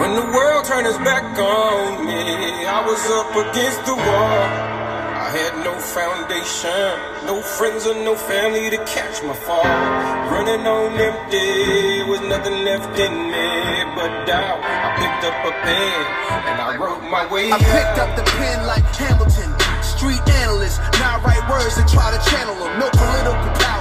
When 0.00 0.14
the 0.14 0.26
world 0.34 0.64
turned 0.64 0.86
its 0.86 0.98
back 0.98 1.24
on 1.38 2.04
me, 2.04 2.66
I 2.66 2.84
was 2.84 3.02
up 3.14 3.30
against 3.46 3.86
the 3.86 3.94
wall. 3.94 4.74
I 5.24 5.30
had 5.30 5.64
no 5.64 5.74
foundation, 5.78 7.26
no 7.26 7.40
friends 7.40 7.86
or 7.86 7.94
no 7.94 8.14
family 8.14 8.70
to 8.70 8.78
catch 8.84 9.22
my 9.22 9.34
fall. 9.34 9.64
Running 10.34 10.66
on 10.66 10.92
empty, 10.98 12.02
was 12.10 12.20
nothing 12.22 12.64
left 12.64 12.98
in 12.98 13.14
me 13.30 13.48
but 13.96 14.26
doubt. 14.26 14.60
I 14.62 14.94
picked 15.00 15.24
up 15.24 15.38
a 15.46 15.52
pen 15.64 15.98
and 16.52 16.58
I 16.60 16.76
wrote 16.76 17.02
my 17.10 17.24
way 17.32 17.50
I 17.50 17.58
picked 17.58 17.98
up 17.98 18.14
the 18.14 18.26
pen 18.36 18.66
like 18.66 18.84
Hamilton, 18.98 19.50
street 19.82 20.22
analyst. 20.44 20.78
Now 21.00 21.22
write 21.24 21.42
words 21.48 21.78
and 21.78 21.88
try 21.88 22.10
to 22.14 22.20
channel 22.30 22.54
them. 22.54 22.78
No 22.78 22.90
political 22.90 23.50
power, 23.62 23.73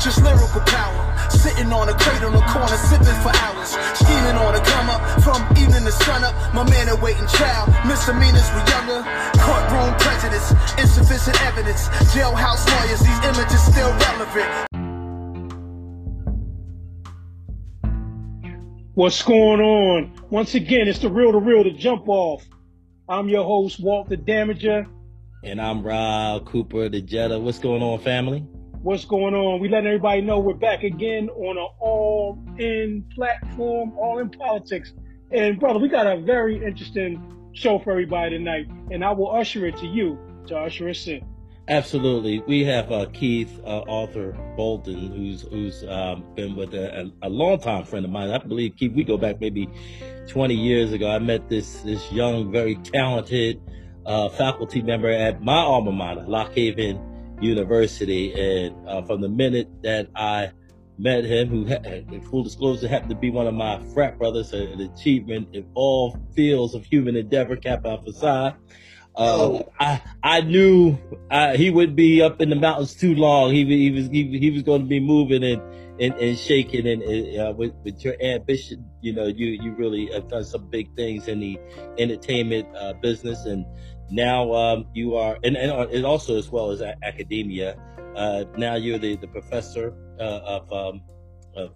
just 0.00 0.22
lyrical 0.22 0.60
power. 0.62 1.30
Sitting 1.30 1.72
on 1.72 1.88
a 1.88 1.94
crate 1.94 2.22
on 2.22 2.32
the 2.32 2.40
corner, 2.46 2.78
sipping 2.88 3.18
for 3.22 3.34
hours. 3.42 3.74
Scheming 3.98 4.38
on 4.38 4.54
a 4.54 4.62
come 4.64 4.88
up 4.90 5.02
from 5.22 5.42
evening 5.58 5.84
to 5.84 5.92
sun 5.92 6.24
up. 6.24 6.34
My 6.54 6.64
man 6.70 6.88
awaiting 6.88 7.26
child. 7.26 7.68
Misdemeanors 7.86 8.48
were 8.54 8.64
younger. 8.70 9.02
Courtroom 9.42 9.94
prejudice, 9.98 10.52
insufficient 10.78 11.40
evidence. 11.42 11.88
Jailhouse 12.14 12.64
lawyers, 12.70 13.00
these 13.00 13.20
images 13.24 13.62
still 13.62 13.90
relevant. 13.90 14.68
What's 18.94 19.22
going 19.22 19.60
on? 19.60 20.12
Once 20.30 20.54
again, 20.54 20.88
it's 20.88 20.98
the 20.98 21.10
real 21.10 21.32
to 21.32 21.38
real 21.38 21.62
to 21.62 21.72
jump 21.72 22.08
off. 22.08 22.44
I'm 23.08 23.28
your 23.28 23.44
host, 23.44 23.80
Walter 23.80 24.16
Damager. 24.16 24.86
And 25.44 25.60
I'm 25.60 25.84
Rob 25.84 26.46
Cooper, 26.46 26.88
the 26.88 27.00
Jetta. 27.00 27.38
What's 27.38 27.60
going 27.60 27.80
on, 27.80 28.00
family? 28.00 28.44
What's 28.82 29.04
going 29.04 29.34
on? 29.34 29.58
We 29.58 29.68
letting 29.68 29.88
everybody 29.88 30.20
know 30.20 30.38
we're 30.38 30.54
back 30.54 30.84
again 30.84 31.28
on 31.30 31.58
an 31.58 31.66
all 31.80 32.38
in 32.58 33.04
platform, 33.12 33.98
all 33.98 34.20
in 34.20 34.30
politics. 34.30 34.92
And 35.32 35.58
brother, 35.58 35.80
we 35.80 35.88
got 35.88 36.06
a 36.06 36.20
very 36.20 36.64
interesting 36.64 37.50
show 37.54 37.80
for 37.80 37.90
everybody 37.90 38.38
tonight. 38.38 38.68
And 38.92 39.04
I 39.04 39.10
will 39.10 39.34
usher 39.34 39.66
it 39.66 39.76
to 39.78 39.86
you 39.86 40.16
to 40.46 40.56
usher 40.56 40.88
us 40.88 41.08
in. 41.08 41.26
Absolutely. 41.66 42.38
We 42.46 42.62
have 42.66 42.92
uh, 42.92 43.06
Keith 43.12 43.60
uh, 43.64 43.80
Arthur 43.88 44.38
Bolden, 44.56 45.12
who's 45.12 45.42
who's 45.42 45.82
um, 45.82 46.24
been 46.36 46.54
with 46.54 46.72
a, 46.72 47.10
a, 47.22 47.26
a 47.26 47.28
longtime 47.28 47.84
friend 47.84 48.04
of 48.04 48.12
mine. 48.12 48.30
I 48.30 48.38
believe 48.38 48.76
Keith, 48.76 48.92
we 48.92 49.02
go 49.02 49.18
back 49.18 49.40
maybe 49.40 49.68
20 50.28 50.54
years 50.54 50.92
ago. 50.92 51.10
I 51.10 51.18
met 51.18 51.48
this 51.48 51.80
this 51.80 52.12
young, 52.12 52.52
very 52.52 52.76
talented 52.76 53.60
uh, 54.06 54.28
faculty 54.28 54.82
member 54.82 55.10
at 55.10 55.42
my 55.42 55.58
alma 55.58 55.90
mater, 55.90 56.24
Lock 56.28 56.54
Haven 56.54 57.07
University, 57.40 58.32
and 58.32 58.88
uh, 58.88 59.02
from 59.02 59.20
the 59.20 59.28
minute 59.28 59.68
that 59.82 60.08
I 60.14 60.52
met 60.98 61.24
him, 61.24 61.48
who 61.48 61.66
in 61.66 62.20
full 62.22 62.42
disclosure 62.42 62.88
happened 62.88 63.10
to 63.10 63.16
be 63.16 63.30
one 63.30 63.46
of 63.46 63.54
my 63.54 63.80
frat 63.94 64.18
brothers, 64.18 64.52
an 64.52 64.80
achievement 64.80 65.48
in 65.54 65.66
all 65.74 66.18
fields 66.34 66.74
of 66.74 66.84
human 66.84 67.16
endeavor, 67.16 67.56
Kappa 67.56 67.88
Alpha 67.88 68.12
Psi. 68.12 68.54
Uh, 69.14 69.62
I 69.80 70.00
I 70.22 70.40
knew 70.42 70.96
uh, 71.30 71.56
he 71.56 71.70
would 71.70 71.96
be 71.96 72.22
up 72.22 72.40
in 72.40 72.50
the 72.50 72.56
mountains 72.56 72.94
too 72.94 73.14
long. 73.14 73.52
He 73.52 73.64
he 73.64 73.90
was 73.90 74.08
he, 74.08 74.38
he 74.38 74.50
was 74.50 74.62
going 74.62 74.82
to 74.82 74.86
be 74.86 75.00
moving 75.00 75.42
and 75.42 75.60
and, 76.00 76.14
and 76.14 76.38
shaking 76.38 76.86
and 76.86 77.02
uh, 77.40 77.52
with, 77.56 77.72
with 77.84 78.04
your 78.04 78.14
ambition, 78.22 78.88
you 79.00 79.12
know, 79.12 79.26
you 79.26 79.46
you 79.60 79.74
really 79.74 80.06
have 80.12 80.28
done 80.28 80.44
some 80.44 80.68
big 80.70 80.94
things 80.94 81.28
in 81.28 81.40
the 81.40 81.58
entertainment 81.98 82.68
uh, 82.76 82.92
business, 82.94 83.44
and 83.44 83.64
now 84.10 84.52
um, 84.54 84.86
you 84.94 85.16
are 85.16 85.38
and, 85.44 85.56
and 85.56 85.72
and 85.90 86.04
also 86.04 86.36
as 86.36 86.50
well 86.50 86.70
as 86.70 86.80
academia. 86.80 87.76
Uh, 88.16 88.44
now 88.56 88.74
you're 88.74 88.98
the 88.98 89.16
the 89.16 89.28
professor 89.28 89.94
uh, 90.18 90.22
of 90.22 90.72
um, 90.72 91.02
of 91.54 91.72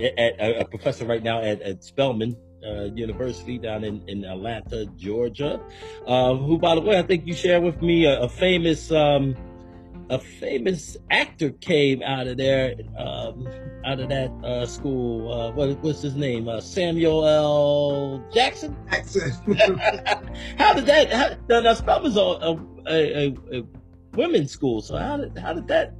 at, 0.00 0.60
a 0.60 0.64
professor 0.64 1.04
right 1.04 1.22
now 1.22 1.40
at, 1.40 1.60
at 1.62 1.84
Spelman 1.84 2.36
uh, 2.66 2.84
University 2.94 3.58
down 3.58 3.84
in, 3.84 4.02
in 4.08 4.24
Atlanta, 4.24 4.86
Georgia. 4.96 5.60
Uh, 6.06 6.34
who, 6.34 6.58
by 6.58 6.74
the 6.74 6.80
way, 6.80 6.98
I 6.98 7.02
think 7.02 7.26
you 7.26 7.34
shared 7.34 7.62
with 7.62 7.82
me 7.82 8.06
a, 8.06 8.22
a 8.22 8.28
famous 8.28 8.90
um, 8.90 9.36
a 10.12 10.18
famous 10.18 10.98
actor 11.10 11.50
came 11.50 12.02
out 12.02 12.26
of 12.26 12.36
there, 12.36 12.74
um, 12.98 13.48
out 13.86 13.98
of 13.98 14.10
that 14.10 14.30
uh, 14.44 14.66
school. 14.66 15.32
Uh, 15.32 15.50
what, 15.52 15.70
what's 15.78 16.02
his 16.02 16.14
name? 16.14 16.48
Uh, 16.48 16.60
Samuel 16.60 17.26
L. 17.26 18.22
Jackson. 18.32 18.76
Jackson. 18.90 19.30
how 20.58 20.74
did 20.74 20.84
that? 20.84 21.10
How, 21.10 21.30
now, 21.48 21.60
now 21.60 21.72
Spelman's 21.72 22.18
a, 22.18 22.20
a, 22.20 22.56
a, 22.86 23.58
a 23.58 23.64
women's 24.12 24.50
school, 24.50 24.82
so 24.82 24.98
how 24.98 25.16
did 25.16 25.36
how 25.38 25.54
did 25.54 25.66
that 25.68 25.94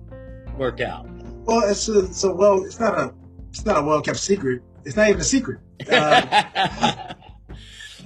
work 0.58 0.82
out? 0.82 1.08
Well, 1.44 1.66
it's 1.70 1.88
a, 1.88 2.00
it's 2.00 2.22
a 2.22 2.34
well, 2.34 2.62
it's 2.64 2.78
not 2.78 2.98
a 2.98 3.14
it's 3.48 3.64
not 3.64 3.78
a 3.78 3.82
well 3.82 4.02
kept 4.02 4.18
secret. 4.18 4.62
It's 4.84 4.96
not 4.96 5.08
even 5.08 5.22
a 5.22 5.24
secret. 5.24 5.58
Um, 5.90 6.28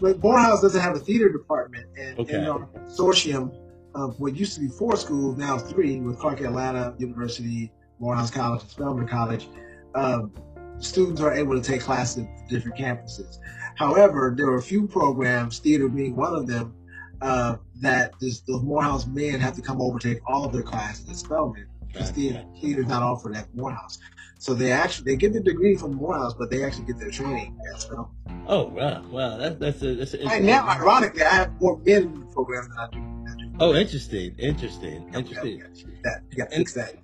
but 0.01 0.23
Morehouse 0.23 0.63
doesn't 0.63 0.81
have 0.81 0.95
a 0.95 1.01
theater 1.01 1.33
department, 1.33 1.87
and 1.99 2.17
Okay. 2.21 2.37
in 2.37 2.45
our 2.45 2.67
consortium 2.67 3.53
of 3.97 4.21
what 4.21 4.37
used 4.37 4.55
to 4.55 4.61
be 4.61 4.69
four 4.69 4.95
schools, 4.97 5.37
now 5.39 5.59
three, 5.59 6.01
with 6.01 6.19
Clark 6.19 6.43
Atlanta 6.43 6.95
University, 6.99 7.73
Morehouse 7.99 8.31
College, 8.31 8.61
and 8.61 8.71
Spelman 8.71 9.09
College, 9.09 9.49
um, 9.95 10.31
students 10.79 11.21
are 11.23 11.33
able 11.33 11.61
to 11.61 11.67
take 11.67 11.81
classes 11.81 12.25
at 12.25 12.49
different 12.49 12.77
campuses. 12.77 13.39
However, 13.77 14.35
there 14.37 14.47
are 14.49 14.59
a 14.59 14.63
few 14.63 14.87
programs, 14.87 15.59
theater 15.59 15.89
being 15.89 16.15
one 16.15 16.35
of 16.35 16.47
them, 16.47 16.75
uh, 17.23 17.57
that 17.81 18.13
this, 18.21 18.41
the 18.41 18.59
Morehouse 18.59 19.07
men 19.07 19.41
have 19.41 19.57
to 19.57 19.63
come 19.63 19.81
over 19.81 19.99
to 19.99 20.15
take 20.15 20.23
all 20.29 20.45
of 20.45 20.53
their 20.53 20.63
classes 20.63 21.09
at 21.09 21.17
Spelman. 21.17 21.67
Because 21.91 22.11
theater, 22.11 22.45
theater 22.61 22.83
is 22.83 22.89
not 22.89 23.03
offered 23.03 23.35
at 23.35 23.55
Morehouse. 23.55 23.99
So 24.39 24.53
they 24.53 24.71
actually 24.71 25.13
they 25.13 25.17
get 25.17 25.33
the 25.33 25.41
degree 25.41 25.77
from 25.77 25.95
Morehouse, 25.95 26.35
but 26.35 26.51
they 26.51 26.63
actually 26.63 26.85
get 26.85 26.99
their 26.99 27.11
training 27.11 27.59
at 27.73 27.81
Spelman. 27.81 28.11
Oh 28.47 28.65
wow, 28.65 29.03
wow, 29.11 29.39
that's 29.39 29.57
that's 29.57 29.83
a, 29.83 29.95
that's 29.95 30.13
a, 30.13 30.25
Right 30.27 30.43
now, 30.43 30.69
ironically, 30.69 31.23
I 31.23 31.35
have 31.35 31.59
more 31.59 31.79
men 31.79 32.03
in 32.03 32.21
the 32.21 32.27
program 32.27 32.69
than 32.69 32.79
I 32.79 32.89
do. 32.91 33.16
Than 33.59 33.69
I 33.69 33.73
do. 33.73 33.77
Oh, 33.77 33.81
interesting, 33.81 34.35
interesting, 34.39 35.15
interesting. 35.15 35.59
yeah, 35.59 35.67
yeah, 36.05 36.45
that 36.45 36.53
you 36.53 36.59
fix 36.59 36.75
that. 36.75 36.95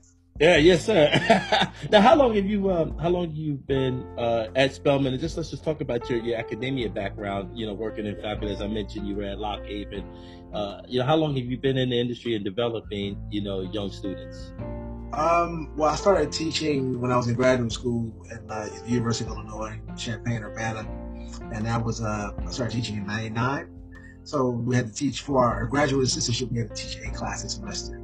Yeah, 0.40 0.56
yes, 0.56 0.86
sir. 0.86 1.08
now, 1.92 2.00
how 2.00 2.16
long 2.16 2.34
have 2.34 2.46
you 2.46 2.70
um, 2.70 2.98
how 2.98 3.10
long 3.10 3.26
have 3.26 3.36
you 3.36 3.54
been 3.54 4.02
uh, 4.18 4.48
at 4.56 4.74
Spelman? 4.74 5.12
And 5.12 5.20
just 5.20 5.36
let's 5.36 5.50
just 5.50 5.62
talk 5.62 5.80
about 5.80 6.08
your, 6.08 6.20
your 6.20 6.38
academia 6.38 6.88
background. 6.88 7.56
You 7.56 7.66
know, 7.66 7.74
working 7.74 8.06
in 8.06 8.16
faculty, 8.20 8.52
as 8.52 8.62
I 8.62 8.66
mentioned, 8.66 9.06
you 9.06 9.14
were 9.14 9.24
at 9.24 9.38
Lock 9.38 9.64
Haven. 9.64 10.04
Uh, 10.52 10.80
you 10.88 10.98
know, 10.98 11.06
how 11.06 11.16
long 11.16 11.36
have 11.36 11.44
you 11.44 11.58
been 11.58 11.76
in 11.76 11.90
the 11.90 12.00
industry 12.00 12.34
and 12.34 12.44
developing 12.44 13.22
you 13.30 13.42
know 13.42 13.60
young 13.60 13.92
students? 13.92 14.52
Um, 15.12 15.70
well, 15.76 15.90
I 15.90 15.96
started 15.96 16.32
teaching 16.32 17.00
when 17.00 17.12
I 17.12 17.16
was 17.16 17.28
in 17.28 17.34
graduate 17.34 17.70
school 17.70 18.12
at 18.32 18.40
uh, 18.48 18.68
the 18.84 18.90
University 18.90 19.30
of 19.30 19.36
Illinois, 19.36 19.78
Champaign, 19.96 20.42
Urbana, 20.42 20.88
and 21.52 21.66
that 21.66 21.84
was 21.84 22.02
uh, 22.02 22.30
I 22.38 22.50
started 22.50 22.74
teaching 22.74 22.96
in 22.96 23.06
'99. 23.06 23.71
So 24.24 24.50
we 24.50 24.76
had 24.76 24.86
to 24.86 24.94
teach 24.94 25.22
for 25.22 25.44
our 25.44 25.66
graduate 25.66 26.06
assistantship. 26.06 26.52
We 26.52 26.58
had 26.58 26.74
to 26.74 26.74
teach 26.74 26.98
eight 27.04 27.14
classes 27.14 27.52
a 27.52 27.56
semester, 27.56 28.00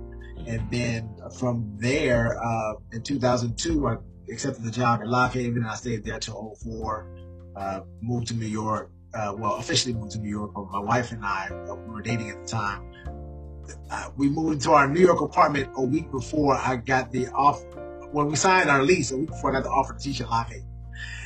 and 0.47 0.63
then 0.71 1.09
from 1.39 1.71
there, 1.79 2.43
uh, 2.43 2.75
in 2.93 3.03
2002, 3.03 3.87
I 3.87 3.97
accepted 4.31 4.65
the 4.65 4.71
job 4.71 5.01
at 5.01 5.09
Lock 5.09 5.33
Haven, 5.33 5.59
and 5.59 5.67
I 5.67 5.75
stayed 5.75 6.05
there 6.05 6.19
till 6.19 6.57
04. 6.63 7.07
Uh, 7.57 7.81
moved 8.01 8.29
to 8.29 8.35
New 8.35 8.47
York. 8.47 8.91
Uh, 9.15 9.35
well, 9.37 9.57
officially 9.57 9.95
moved 9.95 10.13
to 10.13 10.19
New 10.19 10.29
York, 10.29 10.53
but 10.55 10.67
my 10.71 10.79
wife 10.79 11.13
and 11.13 11.25
I 11.25 11.49
uh, 11.49 11.75
we 11.75 11.95
were 11.95 12.03
dating 12.03 12.31
at 12.31 12.45
the 12.45 12.47
time 12.47 12.89
uh, 13.91 14.11
we 14.17 14.29
moved 14.29 14.55
into 14.55 14.73
our 14.73 14.89
New 14.89 15.01
York 15.01 15.21
apartment 15.21 15.71
a 15.77 15.83
week 15.83 16.11
before 16.11 16.57
I 16.57 16.77
got 16.77 17.11
the 17.11 17.29
off. 17.29 17.65
When 18.13 18.27
we 18.27 18.37
signed 18.37 18.71
our 18.71 18.83
lease, 18.83 19.13
a 19.13 19.17
week 19.17 19.29
before 19.29 19.51
I 19.51 19.55
got 19.55 19.65
the 19.65 19.71
offer 19.71 19.95
to 19.95 19.99
teach 19.99 20.21
at 20.21 20.31
Lock 20.31 20.49
Haven. 20.49 20.65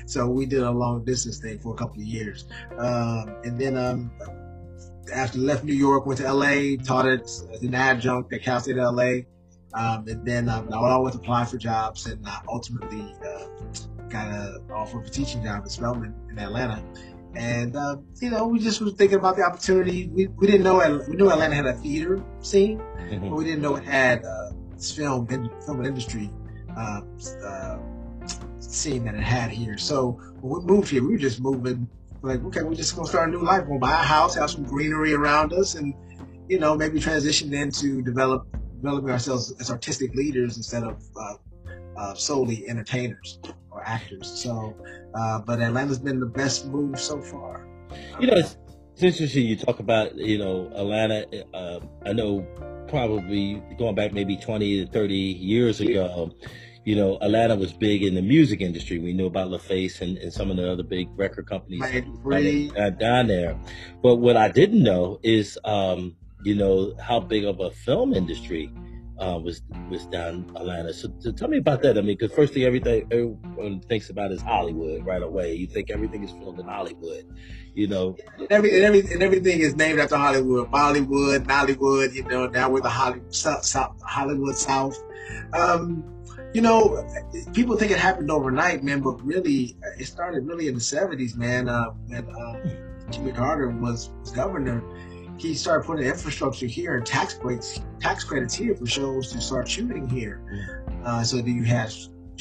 So 0.07 0.29
we 0.29 0.47
did 0.47 0.63
a 0.63 0.71
long 0.71 1.05
distance 1.05 1.39
thing 1.39 1.59
for 1.61 1.75
a 1.75 1.77
couple 1.77 2.01
of 2.01 2.07
years, 2.07 2.47
um, 2.77 3.37
and 3.45 3.59
then 3.59 3.77
um, 3.77 4.11
after 5.13 5.39
left 5.39 5.65
New 5.65 5.75
York, 5.75 6.07
went 6.07 6.21
to 6.21 6.33
LA, 6.33 6.77
taught 6.83 7.07
it 7.07 7.23
as 7.23 7.63
an 7.63 7.75
adjunct 7.75 8.33
at 8.33 8.43
Cal 8.43 8.61
State 8.61 8.77
LA, 8.77 9.23
um, 9.75 10.07
and 10.07 10.25
then 10.25 10.49
um, 10.49 10.69
I 10.73 10.77
always 10.77 11.15
applied 11.15 11.49
for 11.49 11.59
jobs, 11.59 12.07
and 12.07 12.27
I 12.27 12.41
ultimately 12.49 13.15
uh, 13.25 13.47
got 14.09 14.29
an 14.29 14.71
offer 14.71 15.03
for 15.03 15.11
teaching 15.11 15.43
job 15.43 15.63
at 15.65 15.71
Spelman 15.71 16.15
in 16.31 16.39
Atlanta. 16.39 16.85
And 17.35 17.75
uh, 17.77 17.97
you 18.21 18.31
know, 18.31 18.47
we 18.47 18.59
just 18.59 18.81
was 18.81 18.93
thinking 18.95 19.19
about 19.19 19.37
the 19.37 19.43
opportunity. 19.43 20.09
We, 20.09 20.27
we 20.27 20.47
didn't 20.47 20.65
know 20.65 20.77
we 21.09 21.17
knew 21.17 21.31
Atlanta 21.31 21.55
had 21.55 21.67
a 21.67 21.73
theater 21.73 22.23
scene, 22.41 22.83
but 23.11 23.31
we 23.31 23.45
didn't 23.45 23.63
know 23.63 23.77
it 23.77 23.85
had 23.85 24.25
uh, 24.25 24.51
this 24.73 24.93
film 24.93 25.27
film 25.27 25.85
industry 25.85 26.31
uh, 26.77 27.01
uh, 27.45 27.79
scene 28.59 29.05
that 29.05 29.15
it 29.15 29.23
had 29.23 29.51
here. 29.51 29.79
So 29.79 30.13
when 30.41 30.67
we 30.67 30.73
moved 30.73 30.91
here, 30.91 31.03
we 31.03 31.13
were 31.13 31.19
just 31.19 31.41
moving 31.41 31.89
like, 32.23 32.43
okay, 32.45 32.63
we're 32.63 32.75
just 32.75 32.95
gonna 32.95 33.09
start 33.09 33.29
a 33.29 33.33
new 33.33 33.43
life. 33.43 33.65
We'll 33.67 33.79
buy 33.79 33.93
a 33.93 34.05
house, 34.05 34.35
have 34.37 34.51
some 34.51 34.65
greenery 34.65 35.13
around 35.15 35.53
us, 35.53 35.75
and 35.75 35.95
you 36.49 36.59
know, 36.59 36.77
maybe 36.77 37.01
transition 37.01 37.53
into 37.55 38.03
develop 38.03 38.47
developing 38.83 39.11
ourselves 39.11 39.55
as 39.61 39.71
artistic 39.71 40.15
leaders 40.15 40.57
instead 40.57 40.83
of 40.83 41.03
uh, 41.17 41.35
uh, 41.97 42.15
solely 42.15 42.69
entertainers 42.69 43.39
or 43.71 43.83
actors. 43.85 44.29
So, 44.29 44.77
uh, 45.15 45.39
but 45.41 45.61
Atlanta's 45.61 45.99
been 45.99 46.21
the 46.21 46.27
best 46.27 46.67
move 46.67 46.99
so 46.99 47.21
far. 47.21 47.67
You 48.21 48.27
know, 48.27 48.35
it's, 48.35 48.57
it's 48.95 49.03
interesting 49.03 49.47
you 49.47 49.57
talk 49.57 49.79
about, 49.79 50.17
you 50.17 50.39
know, 50.39 50.71
Atlanta. 50.75 51.27
Uh, 51.55 51.81
I 52.05 52.13
know 52.13 52.47
probably 52.89 53.63
going 53.79 53.95
back 53.95 54.13
maybe 54.13 54.37
20 54.37 54.85
to 54.85 54.91
30 54.91 55.15
years 55.15 55.81
ago, 55.81 56.33
you 56.85 56.97
know, 56.97 57.19
Atlanta 57.21 57.55
was 57.55 57.73
big 57.73 58.03
in 58.03 58.15
the 58.15 58.23
music 58.23 58.61
industry. 58.61 58.99
We 58.99 59.13
knew 59.13 59.27
about 59.27 59.51
LaFace 59.51 60.01
and, 60.01 60.19
and 60.19 60.33
some 60.33 60.51
of 60.51 60.57
the 60.57 60.71
other 60.71 60.83
big 60.83 61.09
record 61.17 61.47
companies 61.47 61.83
down 62.99 63.27
there. 63.29 63.57
But 64.03 64.17
what 64.17 64.37
I 64.37 64.49
didn't 64.49 64.83
know 64.83 65.21
is, 65.23 65.59
um, 65.65 66.17
you 66.45 66.55
know, 66.55 66.95
how 67.01 67.21
big 67.21 67.45
of 67.45 67.61
a 67.61 67.71
film 67.71 68.13
industry 68.13 68.73
uh, 69.23 69.39
was 69.39 69.63
was 69.89 70.07
down 70.07 70.51
Atlanta. 70.57 70.93
So, 70.93 71.13
so, 71.21 71.31
tell 71.31 71.49
me 71.49 71.59
about 71.59 71.83
that. 71.83 71.97
I 71.97 72.01
mean, 72.01 72.17
because 72.19 72.33
first 72.33 72.55
thing 72.55 72.65
everything 72.65 73.07
everyone 73.13 73.81
thinks 73.81 74.11
about 74.11 74.33
is 74.33 74.43
Hollywood 74.43 75.07
right 75.07 75.23
away. 75.23 75.55
You 75.55 75.69
think 75.69 75.91
everything 75.91 76.25
is 76.25 76.33
filmed 76.33 76.59
in 76.59 76.67
Hollywood, 76.67 77.27
you 77.75 77.87
know. 77.87 78.17
And, 78.39 78.51
every, 78.51 78.75
and, 78.75 78.85
every, 78.85 79.13
and 79.13 79.23
everything 79.23 79.61
is 79.61 79.77
named 79.77 80.01
after 80.01 80.17
Hollywood, 80.17 80.71
Bollywood, 80.73 81.47
Nollywood. 81.47 82.15
You 82.15 82.25
know, 82.25 82.47
now 82.47 82.71
we're 82.71 82.81
the 82.81 82.89
Hollywood 82.89 83.33
South, 83.33 83.65
South 83.65 84.03
Hollywood 84.03 84.57
South. 84.57 85.01
Um, 85.53 86.03
you 86.55 86.61
know, 86.61 87.07
people 87.55 87.77
think 87.77 87.91
it 87.91 87.99
happened 87.99 88.31
overnight, 88.31 88.85
man, 88.85 89.01
but 89.01 89.23
really, 89.25 89.77
it 89.99 90.05
started 90.05 90.47
really 90.47 90.69
in 90.69 90.75
the 90.75 90.81
'70s, 90.81 91.37
man. 91.37 91.69
Uh, 91.69 91.91
when 92.07 92.29
uh, 92.29 93.11
Jimmy 93.11 93.33
Carter 93.33 93.69
was, 93.71 94.11
was 94.21 94.31
governor, 94.31 94.83
he 95.39 95.55
started 95.55 95.87
putting 95.87 96.07
infrastructure 96.07 96.67
here 96.67 96.97
and 96.97 97.07
tax 97.07 97.35
breaks, 97.35 97.81
tax 98.01 98.25
credits 98.25 98.55
here 98.55 98.75
for 98.75 98.87
shows 98.87 99.33
to 99.33 99.41
start 99.41 99.69
shooting 99.69 100.09
here. 100.09 100.85
Uh, 101.05 101.23
so 101.23 101.37
that 101.37 101.51
you 101.51 101.65
had 101.65 101.93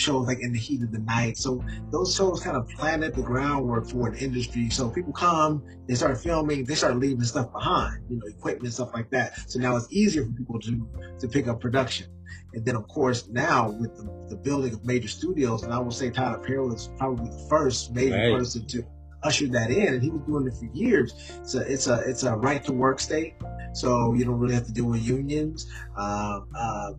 shows 0.02 0.28
like 0.28 0.40
in 0.40 0.52
the 0.52 0.60
heat 0.60 0.82
of 0.82 0.92
the 0.92 1.00
night. 1.00 1.38
So 1.38 1.64
those 1.92 2.16
shows 2.16 2.42
kind 2.42 2.58
of 2.58 2.68
planted 2.70 3.16
the 3.16 3.22
groundwork 3.22 3.88
for 3.88 4.08
an 4.08 4.16
industry. 4.16 4.70
So 4.70 4.90
people 4.90 5.14
come, 5.14 5.64
they 5.88 5.96
start 5.96 6.18
filming, 6.18 6.66
they 6.66 6.76
start 6.76 6.98
leaving 6.98 7.24
stuff 7.24 7.52
behind, 7.52 8.04
you 8.10 8.18
know, 8.18 8.26
equipment, 8.28 8.74
stuff 8.74 8.92
like 8.94 9.10
that. 9.12 9.50
So 9.50 9.60
now 9.60 9.76
it's 9.76 9.88
easier 9.92 10.26
for 10.26 10.32
people 10.32 10.60
to 10.62 10.88
to 11.20 11.28
pick 11.28 11.48
up 11.48 11.62
production. 11.62 12.08
And 12.54 12.66
then 12.66 12.76
of 12.76 12.88
course 12.88 13.28
now 13.30 13.70
with 13.70 13.96
the, 13.96 14.06
the 14.30 14.36
building 14.36 14.74
of 14.74 14.84
major 14.86 15.08
studios, 15.08 15.64
and 15.64 15.74
I 15.74 15.80
will 15.80 15.92
say 15.92 16.10
Tyler 16.10 16.40
Perry 16.40 16.68
was 16.68 16.90
probably 16.98 17.30
the 17.30 17.48
first 17.50 17.94
major 17.94 18.16
right. 18.16 18.38
person 18.38 18.66
to 18.68 18.84
ushered 19.24 19.52
that 19.52 19.70
in, 19.70 19.94
and 19.94 20.04
he 20.04 20.10
was 20.10 20.22
doing 20.22 20.48
it 20.48 20.54
for 20.54 20.66
years. 20.76 21.14
So 21.44 21.60
it's 21.60 21.88
a 21.88 22.02
it's 22.06 22.24
a 22.24 22.36
right 22.36 22.64
to 22.66 22.74
work 22.74 23.00
state, 23.00 23.36
so 23.74 24.14
you 24.14 24.26
don't 24.26 24.40
really 24.40 24.56
have 24.56 24.66
to 24.66 24.74
deal 24.74 24.86
with 24.86 25.02
unions. 25.02 25.72
Uh, 25.98 26.42
uh, 26.58 26.94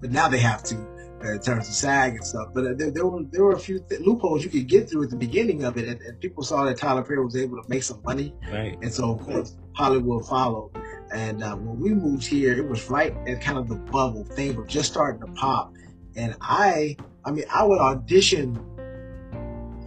but 0.00 0.10
now 0.10 0.28
they 0.28 0.38
have 0.38 0.62
to 0.64 0.95
in 1.32 1.40
terms 1.40 1.68
of 1.68 1.74
SAG 1.74 2.14
and 2.14 2.24
stuff. 2.24 2.48
But 2.54 2.66
uh, 2.66 2.74
there, 2.76 2.90
there, 2.90 3.06
were 3.06 3.22
there 3.24 3.44
were 3.44 3.52
a 3.52 3.58
few 3.58 3.80
th- 3.80 4.00
loopholes 4.00 4.44
you 4.44 4.50
could 4.50 4.66
get 4.66 4.88
through 4.88 5.04
at 5.04 5.10
the 5.10 5.16
beginning 5.16 5.64
of 5.64 5.76
it, 5.76 5.88
and, 5.88 6.00
and, 6.00 6.20
people 6.20 6.42
saw 6.42 6.64
that 6.64 6.78
Tyler 6.78 7.02
Perry 7.02 7.24
was 7.24 7.36
able 7.36 7.62
to 7.62 7.68
make 7.68 7.82
some 7.82 8.00
money, 8.02 8.34
right. 8.50 8.78
and 8.82 8.92
so 8.92 9.12
of 9.12 9.20
course 9.20 9.56
Hollywood 9.74 10.26
followed. 10.26 10.70
And 11.14 11.42
uh, 11.42 11.54
when 11.54 11.78
we 11.78 11.90
moved 11.90 12.26
here, 12.26 12.52
it 12.52 12.68
was 12.68 12.90
right 12.90 13.16
at 13.28 13.40
kind 13.40 13.58
of 13.58 13.68
the 13.68 13.76
bubble. 13.76 14.24
Things 14.24 14.56
were 14.56 14.66
just 14.66 14.90
starting 14.90 15.20
to 15.20 15.32
pop, 15.34 15.72
and 16.16 16.36
I, 16.40 16.96
I 17.24 17.30
mean, 17.30 17.44
I 17.52 17.62
would 17.64 17.78
audition 17.78 18.58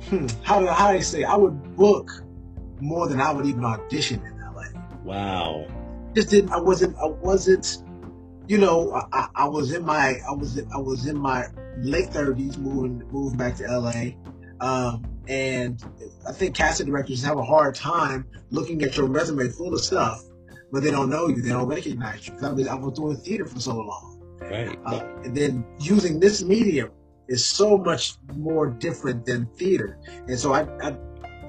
hmm, 0.09 0.27
how 0.44 0.59
do 0.59 0.68
how 0.68 0.91
do 0.91 0.97
I 0.97 1.01
say? 1.01 1.24
I 1.24 1.36
would 1.36 1.75
book 1.75 2.24
more 2.80 3.07
than 3.07 3.21
I 3.21 3.31
would 3.31 3.45
even 3.45 3.63
audition 3.65 4.21
in 4.25 4.39
LA. 4.39 4.63
Wow. 5.03 5.68
Just 6.15 6.30
didn't. 6.30 6.51
I 6.51 6.59
wasn't. 6.59 6.97
I 6.97 7.06
wasn't. 7.06 7.83
You 8.50 8.57
know, 8.57 8.92
I, 9.13 9.28
I 9.36 9.48
was 9.48 9.74
in 9.74 9.86
my. 9.86 10.19
I 10.28 10.31
was. 10.31 10.60
I 10.74 10.80
was 10.80 11.06
in 11.06 11.16
my 11.16 11.46
late 11.78 12.10
thirties, 12.10 12.57
moving 12.57 13.07
moving 13.12 13.38
back 13.38 13.56
to 13.57 13.68
LA. 13.68 14.13
Um, 14.60 15.06
and 15.28 15.84
I 16.28 16.31
think 16.31 16.56
casting 16.56 16.88
directors 16.88 17.24
have 17.24 17.38
a 17.38 17.44
hard 17.44 17.75
time 17.75 18.25
looking 18.50 18.81
at 18.81 18.98
your 18.98 19.06
resume 19.06 19.50
full 19.50 19.75
of 19.75 19.81
stuff, 19.81 20.24
but 20.72 20.81
they 20.81 20.90
don't 20.90 21.12
know 21.12 21.28
you. 21.28 21.44
They 21.44 21.50
don't 21.50 21.68
recognize 21.68 22.28
you. 22.28 22.34
I, 22.42 22.51
mean, 22.51 22.68
I 22.68 22.74
was 22.74 22.98
doing 22.98 23.18
theater 23.18 23.46
for 23.46 23.60
so 23.60 23.75
long. 23.75 24.19
Right. 24.42 24.80
Uh, 24.84 25.06
and 25.24 25.38
then 25.38 25.63
using 25.80 26.19
this 26.19 26.44
medium 26.44 26.90
is 27.28 27.46
so 27.46 27.78
much 27.78 28.16
more 28.34 28.72
different 28.72 29.28
than 29.28 29.46
theater. 29.57 30.00
And 30.28 30.40
so 30.40 30.54
I, 30.54 30.62
I 30.81 30.98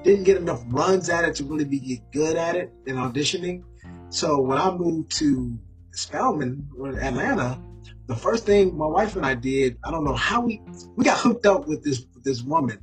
didn't 0.03 0.25
get 0.25 0.37
enough 0.37 0.63
runs 0.67 1.09
at 1.09 1.25
it 1.25 1.33
to 1.37 1.45
really 1.45 1.65
be 1.65 2.03
good 2.11 2.35
at 2.35 2.55
it 2.55 2.71
in 2.85 2.97
auditioning. 2.97 3.63
So 4.09 4.39
when 4.39 4.59
I 4.59 4.69
moved 4.69 5.17
to 5.17 5.57
Spelman, 5.93 6.67
Atlanta, 7.01 7.59
the 8.07 8.15
first 8.15 8.45
thing 8.45 8.77
my 8.77 8.85
wife 8.85 9.15
and 9.15 9.25
I 9.25 9.35
did, 9.35 9.77
I 9.83 9.91
don't 9.91 10.03
know 10.03 10.15
how 10.15 10.41
we 10.41 10.61
we 10.95 11.03
got 11.03 11.17
hooked 11.17 11.45
up 11.45 11.67
with 11.67 11.83
this 11.83 12.05
with 12.13 12.23
this 12.23 12.41
woman 12.41 12.79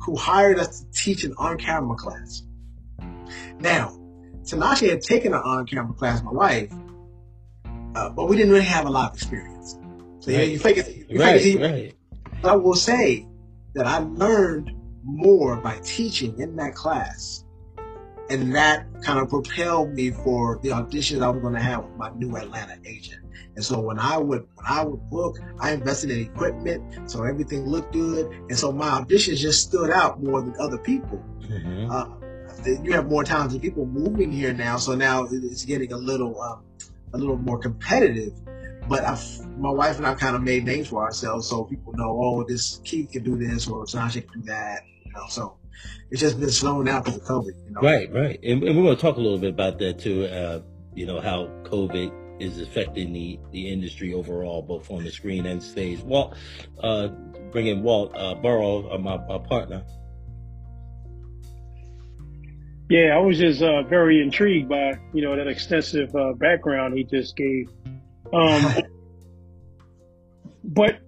who 0.00 0.16
hired 0.16 0.58
us 0.58 0.80
to 0.80 0.90
teach 0.92 1.24
an 1.24 1.34
on-camera 1.36 1.96
class. 1.96 2.42
Now, 3.58 3.98
Tanasha 4.42 4.88
had 4.88 5.02
taken 5.02 5.34
an 5.34 5.40
on-camera 5.40 5.94
class, 5.94 6.22
my 6.22 6.32
wife, 6.32 6.72
uh, 7.94 8.08
but 8.10 8.28
we 8.28 8.36
didn't 8.36 8.52
really 8.52 8.64
have 8.64 8.86
a 8.86 8.90
lot 8.90 9.10
of 9.10 9.16
experience. 9.16 9.78
So 10.20 10.30
right. 10.32 10.38
yeah, 10.38 10.42
you 10.44 10.58
fake 10.58 10.78
it, 10.78 11.10
you 11.10 11.20
right, 11.20 11.40
fake 11.40 11.56
it, 11.56 11.62
right. 11.62 11.94
I 12.44 12.56
will 12.56 12.74
say 12.74 13.26
that 13.74 13.86
I 13.86 13.98
learned 13.98 14.74
more 15.04 15.56
by 15.56 15.78
teaching 15.84 16.38
in 16.38 16.56
that 16.56 16.74
class. 16.74 17.44
And 18.30 18.54
that 18.54 18.86
kind 19.02 19.18
of 19.18 19.28
propelled 19.28 19.92
me 19.94 20.12
for 20.12 20.60
the 20.62 20.68
auditions 20.68 21.22
I 21.22 21.28
was 21.30 21.42
going 21.42 21.54
to 21.54 21.60
have 21.60 21.84
with 21.84 21.96
my 21.96 22.10
new 22.14 22.36
Atlanta 22.36 22.78
agent. 22.84 23.20
And 23.56 23.64
so 23.64 23.80
when 23.80 23.98
I 23.98 24.16
would 24.16 24.46
when 24.54 24.66
I 24.66 24.84
would 24.84 25.10
book, 25.10 25.36
I 25.58 25.72
invested 25.72 26.10
in 26.12 26.20
equipment, 26.20 27.10
so 27.10 27.24
everything 27.24 27.66
looked 27.66 27.92
good. 27.92 28.26
And 28.48 28.56
so 28.56 28.70
my 28.70 28.88
auditions 28.88 29.38
just 29.38 29.62
stood 29.62 29.90
out 29.90 30.22
more 30.22 30.40
than 30.40 30.54
other 30.60 30.78
people. 30.78 31.22
Mm-hmm. 31.42 31.90
Uh, 31.90 32.06
you 32.84 32.92
have 32.92 33.08
more 33.08 33.24
talented 33.24 33.62
people 33.62 33.86
moving 33.86 34.30
here 34.30 34.52
now, 34.52 34.76
so 34.76 34.94
now 34.94 35.26
it's 35.30 35.64
getting 35.64 35.92
a 35.92 35.96
little 35.96 36.40
um, 36.40 36.62
a 37.12 37.18
little 37.18 37.36
more 37.36 37.58
competitive. 37.58 38.32
But 38.88 39.04
I've, 39.04 39.46
my 39.58 39.70
wife 39.70 39.98
and 39.98 40.06
I 40.06 40.14
kind 40.14 40.36
of 40.36 40.42
made 40.42 40.64
names 40.64 40.88
for 40.88 41.02
ourselves, 41.02 41.48
so 41.48 41.64
people 41.64 41.92
know, 41.94 42.18
oh, 42.22 42.44
this 42.46 42.80
Keith 42.84 43.10
can 43.10 43.22
do 43.22 43.36
this 43.36 43.68
or 43.68 43.86
Sasha 43.86 44.22
can 44.22 44.40
do 44.40 44.46
that. 44.46 44.82
You 45.10 45.20
know, 45.20 45.26
so 45.28 45.56
it's 46.10 46.20
just 46.20 46.38
been 46.38 46.50
slowing 46.50 46.86
down 46.86 47.02
because 47.02 47.16
of 47.16 47.24
COVID. 47.24 47.66
You 47.66 47.70
know? 47.70 47.80
Right, 47.80 48.12
right, 48.12 48.38
and, 48.42 48.62
and, 48.62 48.76
we're 48.76 48.84
going 48.84 48.96
to 48.96 49.02
talk 49.02 49.16
a 49.16 49.20
little 49.20 49.38
bit 49.38 49.50
about 49.50 49.78
that 49.80 49.98
too. 49.98 50.26
Uh, 50.26 50.60
you 50.94 51.06
know 51.06 51.20
how 51.20 51.46
COVID 51.64 52.40
is 52.40 52.60
affecting 52.60 53.12
the 53.12 53.38
the 53.50 53.68
industry 53.72 54.14
overall, 54.14 54.62
both 54.62 54.90
on 54.90 55.04
the 55.04 55.10
screen 55.10 55.46
and 55.46 55.62
stage. 55.62 56.00
Walt, 56.00 56.36
uh, 56.82 57.08
bring 57.50 57.66
in 57.66 57.82
Walt 57.82 58.12
uh, 58.16 58.34
Burrow, 58.34 58.88
uh, 58.92 58.98
my, 58.98 59.16
my 59.26 59.38
partner. 59.38 59.84
Yeah, 62.88 63.16
I 63.16 63.18
was 63.18 63.38
just 63.38 63.62
uh, 63.62 63.82
very 63.84 64.20
intrigued 64.20 64.68
by 64.68 64.92
you 65.12 65.22
know 65.22 65.36
that 65.36 65.48
extensive 65.48 66.14
uh, 66.14 66.32
background 66.34 66.96
he 66.96 67.04
just 67.04 67.36
gave. 67.36 67.68
Um, 68.32 68.82
but 70.64 70.98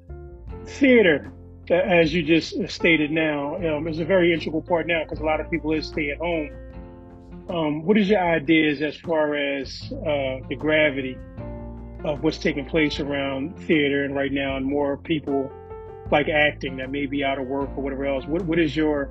theater, 0.66 1.32
as 1.74 2.12
you 2.12 2.22
just 2.22 2.68
stated 2.68 3.10
now, 3.10 3.56
um, 3.56 3.86
is 3.88 3.98
a 3.98 4.04
very 4.04 4.32
integral 4.32 4.62
part 4.62 4.86
now 4.86 5.02
because 5.04 5.20
a 5.20 5.24
lot 5.24 5.40
of 5.40 5.50
people 5.50 5.72
is 5.72 5.86
stay 5.86 6.10
at 6.10 6.18
home. 6.18 6.50
Um, 7.48 7.84
what 7.84 7.98
is 7.98 8.08
your 8.08 8.20
ideas 8.20 8.82
as 8.82 8.96
far 8.96 9.34
as 9.34 9.92
uh, 9.92 10.38
the 10.48 10.56
gravity 10.58 11.16
of 12.04 12.22
what's 12.22 12.38
taking 12.38 12.64
place 12.64 13.00
around 13.00 13.58
theater 13.66 14.04
and 14.04 14.14
right 14.14 14.32
now, 14.32 14.56
and 14.56 14.64
more 14.66 14.96
people 14.96 15.50
like 16.10 16.28
acting 16.28 16.76
that 16.76 16.90
may 16.90 17.06
be 17.06 17.24
out 17.24 17.38
of 17.38 17.46
work 17.46 17.70
or 17.76 17.82
whatever 17.82 18.06
else? 18.06 18.24
What 18.26 18.42
What 18.42 18.58
is 18.58 18.76
your 18.76 19.10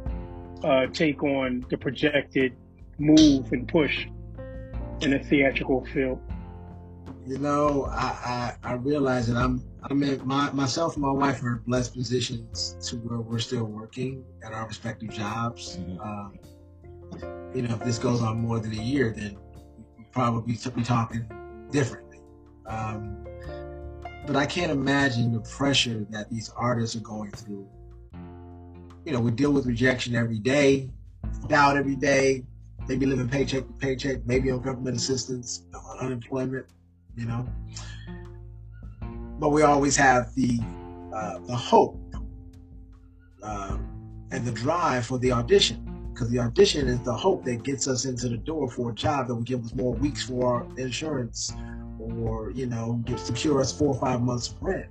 uh, 0.64 0.88
take 0.88 1.24
on 1.24 1.66
the 1.70 1.78
projected 1.78 2.56
move 2.98 3.52
and 3.52 3.68
push 3.68 4.08
in 5.02 5.12
the 5.12 5.20
theatrical 5.20 5.86
field? 5.86 6.20
you 7.26 7.38
know, 7.38 7.86
I, 7.86 8.56
I, 8.64 8.72
I 8.72 8.74
realize 8.74 9.28
that 9.28 9.38
I'm 9.38 9.64
I'm 9.90 10.04
in 10.04 10.26
my 10.28 10.52
myself 10.52 10.96
and 10.96 11.04
my 11.04 11.12
wife 11.12 11.44
are 11.44 11.62
blessed 11.66 11.94
positions 11.96 12.76
to 12.88 12.98
where 12.98 13.20
we're 13.20 13.40
still 13.40 13.66
working 13.66 14.24
at 14.46 14.54
our 14.54 14.68
respective 14.68 15.10
jobs. 15.10 15.78
Mm-hmm. 15.78 16.00
Um, 16.00 16.40
you 17.54 17.64
know, 17.64 17.76
if 17.76 17.84
this 17.84 17.98
goes 17.98 18.22
on 18.22 18.40
more 18.40 18.60
than 18.60 18.72
a 18.72 18.82
year, 18.82 19.14
then 19.16 19.38
we 19.98 20.06
probably 20.12 20.54
be 20.54 20.84
talking 20.84 21.26
differently. 21.72 22.20
Um, 22.68 23.26
but 24.28 24.36
I 24.36 24.46
can't 24.46 24.72
imagine 24.72 25.34
the 25.34 25.42
pressure 25.42 26.06
that 26.12 26.30
these 26.30 26.50
artists 26.56 26.96
are 26.96 27.02
going 27.02 27.32
through. 27.32 27.68
You 29.04 29.14
know, 29.14 29.20
we 29.20 29.32
deal 29.32 29.52
with 29.52 29.66
rejection 29.66 30.16
every 30.16 30.38
day, 30.38 30.90
doubt 31.48 31.76
every 31.76 31.96
day, 31.96 32.46
maybe 32.88 33.08
living 33.08 33.28
paycheck 33.28 33.66
to 33.66 33.74
paycheck, 33.74 34.26
maybe 34.26 34.52
on 34.52 34.62
government 34.62 34.96
assistance, 34.96 35.64
unemployment 36.00 36.68
you 37.16 37.26
know. 37.26 37.46
But 39.42 39.50
we 39.50 39.64
always 39.64 39.96
have 39.96 40.36
the 40.36 40.60
uh, 41.12 41.40
the 41.48 41.56
hope 41.56 41.98
uh, 43.42 43.76
and 44.30 44.46
the 44.46 44.52
drive 44.52 45.08
for 45.08 45.18
the 45.18 45.32
audition 45.32 46.12
because 46.14 46.30
the 46.30 46.38
audition 46.38 46.88
is 46.88 47.00
the 47.00 47.14
hope 47.14 47.44
that 47.46 47.64
gets 47.64 47.88
us 47.88 48.06
into 48.06 48.30
the 48.30 48.38
door 48.38 48.70
for 48.70 48.92
a 48.92 48.94
job 48.94 49.28
that 49.28 49.34
will 49.34 49.42
give 49.42 49.66
us 49.66 49.74
more 49.74 49.94
weeks 49.96 50.22
for 50.24 50.46
our 50.54 50.78
insurance 50.78 51.52
or 52.00 52.52
you 52.52 52.68
know 52.68 53.04
secure 53.18 53.60
us 53.60 53.76
four 53.76 53.88
or 53.96 54.00
five 54.00 54.22
months 54.22 54.50
of 54.50 54.62
rent. 54.62 54.86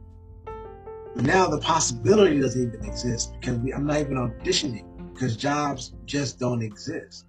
But 1.14 1.25
now 1.25 1.47
the 1.47 1.61
possibility 1.61 2.40
doesn't 2.40 2.75
even 2.75 2.85
exist 2.85 3.35
because 3.40 3.57
we, 3.59 3.73
I'm 3.73 3.87
not 3.87 4.00
even 4.00 4.16
auditioning 4.16 5.14
because 5.14 5.37
jobs 5.37 5.92
just 6.07 6.40
don't 6.40 6.61
exist. 6.61 7.25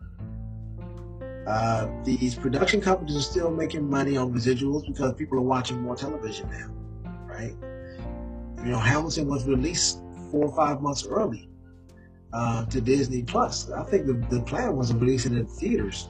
Uh, 1.45 1.87
these 2.03 2.33
production 2.33 2.81
companies 2.81 3.15
are 3.15 3.21
still 3.21 3.51
making 3.51 3.87
money 3.87 4.17
on 4.17 4.33
residuals 4.33 4.87
because 4.87 5.13
people 5.13 5.37
are 5.37 5.41
watching 5.43 5.79
more 5.83 5.95
television 5.95 6.49
now, 6.49 6.80
right? 7.41 7.71
you 8.63 8.71
know, 8.71 8.79
Hamilton 8.79 9.27
was 9.27 9.45
released 9.45 10.01
four 10.29 10.45
or 10.45 10.55
five 10.55 10.81
months 10.81 11.05
early 11.05 11.49
uh, 12.33 12.65
to 12.65 12.79
Disney 12.79 13.23
Plus. 13.23 13.69
I 13.71 13.83
think 13.83 14.05
the, 14.05 14.13
the 14.29 14.41
plan 14.43 14.75
was 14.75 14.89
to 14.89 14.97
release 14.97 15.25
it 15.25 15.33
in 15.33 15.45
theaters. 15.45 16.09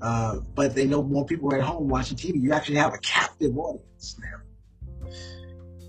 Uh, 0.00 0.38
but 0.54 0.74
they 0.74 0.86
know 0.86 1.02
more 1.02 1.26
people 1.26 1.52
are 1.52 1.58
at 1.58 1.64
home 1.64 1.88
watching 1.88 2.16
TV. 2.16 2.40
You 2.40 2.52
actually 2.52 2.76
have 2.76 2.94
a 2.94 2.98
captive 2.98 3.56
audience 3.56 4.16
now. 4.18 4.36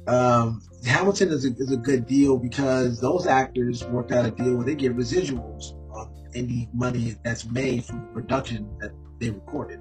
Um, 0.08 0.62
Hamilton 0.86 1.30
is 1.30 1.46
a, 1.46 1.54
is 1.58 1.72
a 1.72 1.78
good 1.78 2.06
deal 2.08 2.38
because 2.38 3.00
those 3.00 3.26
actors 3.28 3.86
worked 3.86 4.12
out 4.12 4.26
a 4.26 4.32
deal 4.32 4.56
where 4.56 4.66
they 4.66 4.76
get 4.76 4.98
residuals 4.98 5.74
on 5.92 6.12
any 6.36 6.68
money 6.74 7.16
that's 7.24 7.46
made 7.46 7.86
from 7.86 8.02
the 8.02 8.08
production 8.08 8.70
that 8.80 8.92
they 9.20 9.30
recorded. 9.30 9.80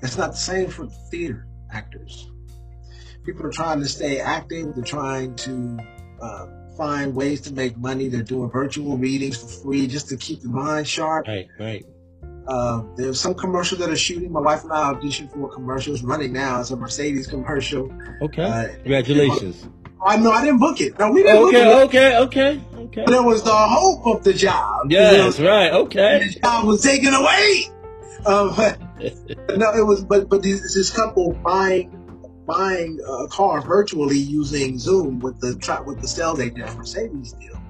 That's 0.00 0.16
not 0.16 0.32
the 0.32 0.38
same 0.38 0.68
for 0.68 0.86
theater 1.10 1.46
actors. 1.70 2.30
People 3.26 3.44
are 3.46 3.50
trying 3.50 3.80
to 3.80 3.88
stay 3.88 4.20
active. 4.20 4.74
They're 4.74 4.84
trying 4.84 5.34
to 5.36 5.78
uh, 6.22 6.46
find 6.76 7.14
ways 7.14 7.40
to 7.42 7.52
make 7.52 7.76
money. 7.76 8.08
They're 8.08 8.22
doing 8.22 8.50
virtual 8.50 8.96
meetings 8.96 9.36
for 9.36 9.48
free 9.64 9.86
just 9.88 10.08
to 10.10 10.16
keep 10.16 10.42
the 10.42 10.48
mind 10.48 10.86
sharp. 10.86 11.26
Right, 11.26 11.48
right. 11.58 11.84
Uh, 12.46 12.82
there's 12.96 13.20
some 13.20 13.34
commercials 13.34 13.80
that 13.80 13.90
are 13.90 13.96
shooting. 13.96 14.30
My 14.30 14.40
wife 14.40 14.62
and 14.62 14.72
I 14.72 14.92
auditioned 14.94 15.32
for 15.32 15.48
commercials 15.52 16.02
running 16.04 16.32
now. 16.32 16.60
It's 16.60 16.70
a 16.70 16.76
Mercedes 16.76 17.26
commercial. 17.26 17.92
Okay. 18.22 18.42
Uh, 18.42 18.68
Congratulations. 18.84 19.68
I 20.06 20.16
know 20.18 20.30
I 20.30 20.44
didn't 20.44 20.60
book 20.60 20.80
it. 20.80 20.96
No, 20.96 21.10
we 21.10 21.24
didn't 21.24 21.38
book 21.42 21.48
Okay, 21.48 21.62
it. 21.72 21.74
okay, 21.86 22.18
okay, 22.18 22.60
okay. 22.76 23.02
But 23.06 23.14
it 23.14 23.24
was 23.24 23.42
the 23.42 23.50
hope 23.52 24.06
of 24.06 24.22
the 24.22 24.32
job. 24.32 24.92
Yes, 24.92 25.40
right. 25.40 25.66
And 25.66 25.76
Okay. 25.76 26.28
the 26.32 26.38
job 26.40 26.66
was 26.66 26.82
taken 26.82 27.12
away. 27.12 27.64
Um, 28.24 28.54
no, 29.58 29.72
it 29.74 29.84
was. 29.84 30.04
But 30.04 30.28
but 30.28 30.42
this, 30.42 30.60
this 30.74 30.90
couple 30.94 31.32
buying 31.32 31.90
buying 32.46 33.00
a 33.06 33.28
car 33.28 33.60
virtually 33.60 34.18
using 34.18 34.78
Zoom 34.78 35.18
with 35.18 35.40
the 35.40 35.82
with 35.86 36.00
the 36.00 36.08
sales 36.08 36.40
agent 36.40 36.76
Mercedes 36.76 37.32
deal. 37.32 37.60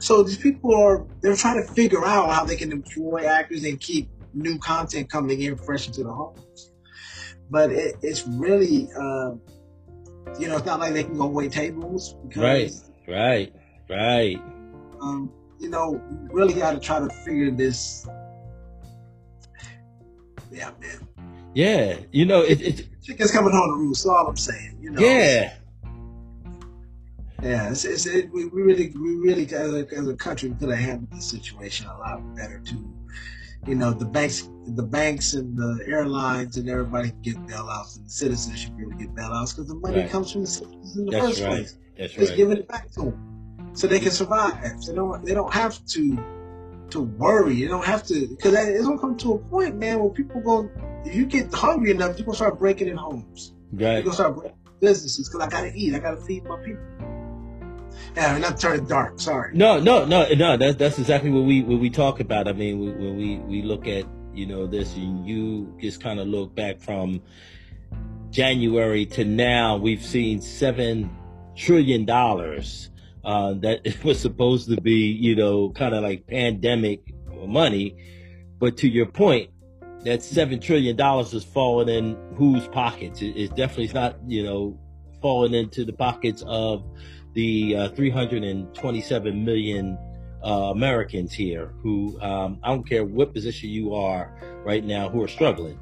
So 0.00 0.22
these 0.22 0.36
people 0.38 0.74
are 0.74 1.04
they're 1.20 1.36
trying 1.36 1.64
to 1.64 1.72
figure 1.72 2.04
out 2.04 2.30
how 2.30 2.44
they 2.44 2.56
can 2.56 2.72
employ 2.72 3.24
actors 3.24 3.64
and 3.64 3.80
keep 3.80 4.08
new 4.34 4.58
content 4.58 5.10
coming 5.10 5.40
in 5.42 5.56
fresh 5.56 5.86
into 5.86 6.02
the 6.04 6.12
homes. 6.12 6.72
But 7.50 7.70
it, 7.70 7.96
it's 8.02 8.26
really, 8.26 8.88
uh, 8.98 9.32
you 10.38 10.48
know, 10.48 10.56
it's 10.56 10.66
not 10.66 10.80
like 10.80 10.92
they 10.92 11.04
can 11.04 11.16
go 11.16 11.26
wait 11.26 11.52
tables 11.52 12.14
because 12.26 12.90
Right, 13.06 13.52
right, 13.88 13.96
right. 13.96 14.42
um, 15.00 15.32
you 15.60 15.68
know, 15.70 16.02
really 16.32 16.54
got 16.54 16.72
to 16.72 16.80
try 16.80 16.98
to 16.98 17.08
figure 17.24 17.50
this. 17.50 18.06
Yeah, 20.50 20.70
man. 20.80 21.08
Yeah, 21.54 21.98
you 22.12 22.26
know, 22.26 22.42
it, 22.42 22.60
it 22.60 22.86
Chicken's 23.06 23.30
coming 23.30 23.52
home 23.52 23.68
to 23.68 23.74
roost. 23.84 24.06
All 24.06 24.26
I'm 24.26 24.36
saying. 24.36 24.78
You 24.80 24.90
know. 24.90 25.00
yeah, 25.00 25.54
Yeah. 27.42 27.70
It's, 27.70 27.84
it's, 27.84 28.06
it, 28.06 28.30
we, 28.32 28.46
we 28.46 28.62
really, 28.62 28.92
we 28.96 29.14
really, 29.16 29.44
as 29.44 29.72
a, 29.72 29.86
as 29.94 30.08
a 30.08 30.14
country, 30.16 30.54
could 30.58 30.70
have 30.70 30.78
handled 30.78 31.12
the 31.12 31.20
situation 31.22 31.86
a 31.86 31.96
lot 31.98 32.34
better 32.34 32.58
too. 32.60 32.92
You 33.66 33.74
know, 33.74 33.92
the 33.92 34.04
banks, 34.04 34.48
the 34.66 34.82
banks 34.82 35.34
and 35.34 35.56
the 35.56 35.84
airlines 35.86 36.56
and 36.56 36.68
everybody 36.68 37.10
can 37.10 37.22
get 37.22 37.36
bailouts, 37.46 37.96
and 37.96 38.06
the 38.06 38.10
citizens 38.10 38.60
should 38.60 38.76
be 38.76 38.82
able 38.82 38.92
to 38.92 38.98
get 38.98 39.14
bailouts 39.14 39.54
because 39.54 39.68
the 39.68 39.74
money 39.74 40.00
Right. 40.02 40.10
comes 40.10 40.32
from 40.32 40.42
the 40.42 40.46
citizens 40.46 40.96
in 40.96 41.04
the 41.06 41.10
that's 41.12 41.26
first 41.26 41.40
right. 41.42 41.48
place. 41.50 41.78
That's 41.98 42.12
Just 42.12 42.30
right. 42.30 42.36
giving 42.36 42.58
it 42.58 42.68
back 42.68 42.90
to 42.92 43.00
them 43.02 43.70
so 43.72 43.86
they 43.86 44.00
can 44.00 44.10
survive. 44.12 44.60
They 44.86 44.94
don't. 44.94 45.24
They 45.24 45.34
don't 45.34 45.52
have 45.52 45.84
to 45.86 46.18
to 46.90 47.00
worry. 47.00 47.60
They 47.62 47.68
don't 47.68 47.84
have 47.84 48.04
to 48.06 48.26
because 48.28 48.54
it's 48.54 48.84
gonna 48.84 48.98
come 48.98 49.16
to 49.18 49.34
a 49.34 49.38
point, 49.38 49.76
man, 49.76 49.98
where 50.00 50.10
people 50.10 50.40
go. 50.40 50.70
If 51.04 51.14
you 51.14 51.26
get 51.26 51.52
hungry 51.52 51.90
enough, 51.92 52.18
you're 52.18 52.26
gonna 52.26 52.36
start 52.36 52.58
breaking 52.58 52.88
in 52.88 52.96
homes. 52.96 53.52
You're 53.94 54.02
gonna 54.04 54.14
start 54.14 54.36
breaking 54.36 54.58
businesses 54.80 55.28
because 55.28 55.46
I 55.46 55.50
gotta 55.50 55.72
eat. 55.74 55.94
I 55.94 55.98
gotta 55.98 56.20
feed 56.20 56.44
my 56.44 56.56
people. 56.58 56.82
Yeah, 58.14 58.32
we're 58.34 58.38
not 58.40 58.58
turning 58.58 58.86
dark. 58.86 59.20
Sorry. 59.20 59.54
No, 59.54 59.78
no, 59.80 60.04
no, 60.04 60.26
no. 60.34 60.56
That's 60.56 60.76
that's 60.76 60.98
exactly 60.98 61.30
what 61.30 61.44
we 61.44 61.62
what 61.62 61.80
we 61.80 61.90
talk 61.90 62.20
about. 62.20 62.48
I 62.48 62.52
mean, 62.52 62.78
we- 62.80 62.92
when 62.92 63.16
we 63.16 63.36
we 63.38 63.62
look 63.62 63.86
at 63.86 64.04
you 64.34 64.46
know 64.46 64.66
this, 64.66 64.94
and 64.96 65.26
you 65.26 65.74
just 65.80 66.00
kind 66.02 66.20
of 66.20 66.26
look 66.28 66.54
back 66.54 66.80
from 66.80 67.22
January 68.30 69.06
to 69.06 69.24
now, 69.24 69.76
we've 69.76 70.04
seen 70.04 70.40
seven 70.40 71.10
trillion 71.56 72.04
dollars 72.04 72.90
uh, 73.26 73.54
that 73.54 73.80
it 73.84 74.02
was 74.04 74.18
supposed 74.18 74.70
to 74.70 74.80
be 74.80 75.10
you 75.10 75.36
know 75.36 75.70
kind 75.70 75.94
of 75.94 76.02
like 76.02 76.26
pandemic 76.26 77.12
money, 77.46 77.94
but 78.58 78.78
to 78.78 78.88
your 78.88 79.06
point, 79.06 79.50
that 80.04 80.22
seven 80.22 80.60
trillion 80.60 80.96
dollars 80.96 81.34
is 81.34 81.44
falling 81.44 81.88
in 81.88 82.16
whose 82.36 82.66
pockets? 82.68 83.20
It, 83.20 83.36
it 83.36 83.56
definitely 83.56 83.92
not 83.92 84.16
you 84.26 84.44
know 84.44 84.78
falling 85.20 85.52
into 85.52 85.84
the 85.84 85.92
pockets 85.92 86.42
of 86.46 86.84
the 87.34 87.76
uh, 87.76 87.88
327 87.90 89.44
million 89.44 89.98
uh, 90.42 90.70
Americans 90.70 91.32
here 91.32 91.74
who 91.82 92.18
um, 92.22 92.58
I 92.62 92.68
don't 92.68 92.88
care 92.88 93.04
what 93.04 93.34
position 93.34 93.68
you 93.68 93.94
are 93.94 94.32
right 94.64 94.84
now 94.84 95.08
who 95.08 95.22
are 95.22 95.28
struggling, 95.28 95.78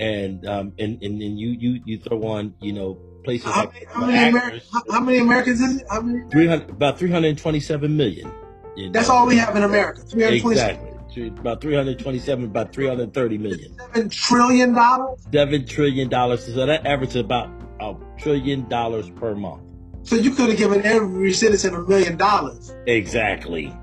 and 0.00 0.46
um, 0.46 0.72
and, 0.78 1.02
and 1.02 1.22
and 1.22 1.38
you 1.38 1.50
you 1.50 1.80
you 1.84 1.98
throw 1.98 2.22
on 2.24 2.54
you 2.60 2.72
know 2.72 2.98
places 3.28 3.44
How 3.52 3.64
like 3.66 3.74
many, 3.74 3.86
how, 3.92 4.06
many 4.06 4.38
Ameri- 4.38 4.62
how, 4.72 4.82
how 4.90 5.00
many 5.00 5.18
Americans 5.18 5.60
is 5.60 5.80
it? 5.82 5.86
How 5.90 6.00
many? 6.00 6.26
300 6.30 6.70
about 6.70 6.98
327 6.98 7.94
million. 7.94 8.32
you 8.74 8.90
That's 8.90 9.08
know. 9.08 9.14
all 9.16 9.26
we 9.26 9.36
have 9.36 9.54
in 9.54 9.64
America. 9.64 10.00
Three 10.00 10.22
hundred 10.22 10.40
twenty-seven 10.40 10.76
Exactly. 10.76 11.28
About 11.40 11.60
327, 11.60 12.44
about 12.44 12.72
330 12.72 13.38
million. 13.38 13.76
Seven 13.78 14.08
trillion 14.08 14.72
dollars? 14.72 15.18
Seven 15.32 15.66
trillion 15.66 16.08
dollars. 16.08 16.44
So 16.46 16.64
that 16.64 16.86
averages 16.86 17.16
about 17.16 17.50
a 17.80 17.94
trillion 18.18 18.66
dollars 18.68 19.10
per 19.10 19.34
month. 19.34 19.62
So 20.04 20.14
you 20.16 20.30
could 20.30 20.48
have 20.50 20.58
given 20.58 20.86
every 20.86 21.32
citizen 21.34 21.74
a 21.74 21.80
million 21.80 22.16
dollars 22.16 22.72
Exactly. 22.86 23.74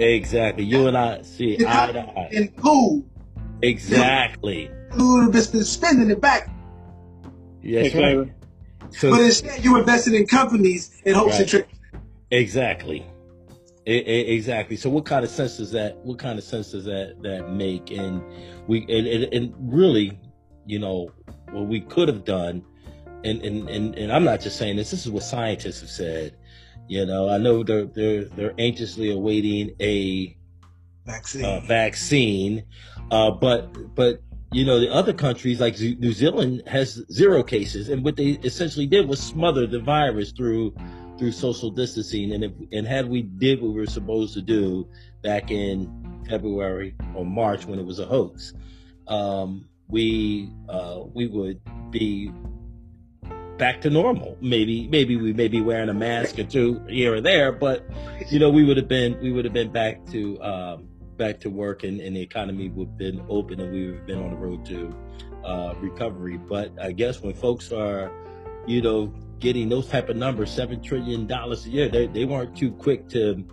Exactly. 0.00 0.64
You 0.64 0.88
and 0.88 0.96
I 0.96 1.22
see 1.22 1.56
The 1.56 1.66
eye 1.68 1.92
to 1.92 2.00
eye. 2.00 2.28
in 2.32 2.48
food. 2.62 3.04
Exactly. 3.62 4.70
You 4.96 5.12
would 5.12 5.34
have 5.34 5.52
been 5.52 5.64
spending 5.64 6.10
it 6.10 6.20
back. 6.20 6.48
Yes, 7.62 7.94
right. 7.94 8.32
So 8.92 9.10
But 9.10 9.20
instead, 9.22 9.64
you 9.64 9.76
invested 9.78 10.14
in 10.14 10.26
companies 10.26 10.90
in 11.04 11.14
hopes 11.14 11.32
Right. 11.32 11.40
and 11.40 11.48
tricks. 11.48 11.74
exactly. 12.30 13.06
E- 13.86 13.92
e- 14.06 14.34
exactly. 14.34 14.76
So 14.76 14.90
what 14.90 15.04
kind 15.06 15.24
of 15.24 15.30
sense 15.30 15.56
does 15.56 15.72
that? 15.72 15.96
What 16.04 16.18
kind 16.18 16.38
of 16.38 16.44
sense 16.44 16.70
does 16.72 16.84
that 16.84 17.16
that 17.22 17.50
make? 17.50 17.90
And 17.90 18.22
we 18.66 18.82
and, 18.82 19.06
and, 19.06 19.32
and 19.34 19.54
really, 19.58 20.18
you 20.66 20.78
know, 20.78 21.10
what 21.50 21.66
we 21.66 21.80
could 21.80 22.06
have 22.08 22.24
done, 22.24 22.62
and, 23.24 23.40
and 23.42 23.68
and 23.70 23.94
and 23.96 24.12
I'm 24.12 24.24
not 24.24 24.40
just 24.40 24.58
saying 24.58 24.76
this. 24.76 24.90
This 24.90 25.06
is 25.06 25.10
what 25.10 25.22
scientists 25.22 25.80
have 25.80 25.90
said. 25.90 26.36
You 26.88 27.06
know, 27.06 27.28
I 27.30 27.38
know 27.38 27.62
they're 27.62 27.86
they're 27.86 28.24
they're 28.24 28.54
anxiously 28.58 29.10
awaiting 29.10 29.74
a 29.80 30.36
Vaccine. 31.06 31.44
uh, 31.44 31.60
vaccine, 31.60 32.64
uh, 33.10 33.30
but 33.30 33.94
but 33.94 34.20
you 34.52 34.64
know 34.64 34.80
the 34.80 34.92
other 34.92 35.12
countries 35.12 35.60
like 35.60 35.78
New 35.78 36.12
Zealand 36.12 36.62
has 36.66 37.02
zero 37.12 37.42
cases, 37.42 37.88
and 37.88 38.04
what 38.04 38.16
they 38.16 38.30
essentially 38.42 38.86
did 38.86 39.08
was 39.08 39.20
smother 39.20 39.66
the 39.66 39.80
virus 39.80 40.32
through 40.32 40.74
through 41.18 41.32
social 41.32 41.70
distancing, 41.70 42.32
and 42.32 42.44
if, 42.44 42.52
and 42.72 42.86
had 42.86 43.08
we 43.08 43.22
did 43.22 43.60
what 43.60 43.68
we 43.68 43.80
were 43.80 43.86
supposed 43.86 44.34
to 44.34 44.42
do 44.42 44.88
back 45.22 45.50
in 45.50 46.24
February 46.28 46.96
or 47.14 47.24
March 47.24 47.66
when 47.66 47.78
it 47.78 47.84
was 47.84 47.98
a 47.98 48.06
hoax, 48.06 48.54
um, 49.06 49.68
we 49.88 50.50
uh, 50.68 51.00
we 51.12 51.28
would 51.28 51.60
be 51.90 52.32
back 53.56 53.82
to 53.82 53.90
normal. 53.90 54.36
Maybe 54.40 54.88
maybe 54.88 55.16
we 55.16 55.32
may 55.32 55.46
be 55.46 55.60
wearing 55.60 55.90
a 55.90 55.94
mask 55.94 56.38
or 56.40 56.44
two 56.44 56.84
here 56.88 57.14
or 57.14 57.20
there, 57.20 57.52
but 57.52 57.88
you 58.30 58.40
know 58.40 58.50
we 58.50 58.64
would 58.64 58.78
have 58.78 58.88
been 58.88 59.20
we 59.20 59.30
would 59.30 59.44
have 59.44 59.54
been 59.54 59.70
back 59.70 60.04
to 60.06 60.42
um, 60.42 60.88
back 61.20 61.38
to 61.38 61.50
work 61.50 61.84
and, 61.84 62.00
and 62.00 62.16
the 62.16 62.20
economy 62.20 62.70
would 62.70 62.88
have 62.88 62.96
been 62.96 63.22
open 63.28 63.60
and 63.60 63.70
we 63.70 63.86
would 63.86 63.96
have 63.98 64.06
been 64.06 64.22
on 64.22 64.30
the 64.30 64.36
road 64.36 64.64
to 64.64 64.92
uh, 65.44 65.74
recovery. 65.78 66.38
But 66.38 66.72
I 66.80 66.92
guess 66.92 67.20
when 67.20 67.34
folks 67.34 67.70
are, 67.70 68.10
you 68.66 68.80
know, 68.80 69.12
getting 69.38 69.68
those 69.68 69.86
type 69.86 70.08
of 70.08 70.16
numbers, 70.16 70.50
seven 70.50 70.82
trillion 70.82 71.26
dollars 71.26 71.66
a 71.66 71.68
year, 71.68 71.88
they 71.90 72.06
they 72.06 72.24
weren't 72.24 72.56
too 72.56 72.72
quick 72.72 73.06
to, 73.10 73.44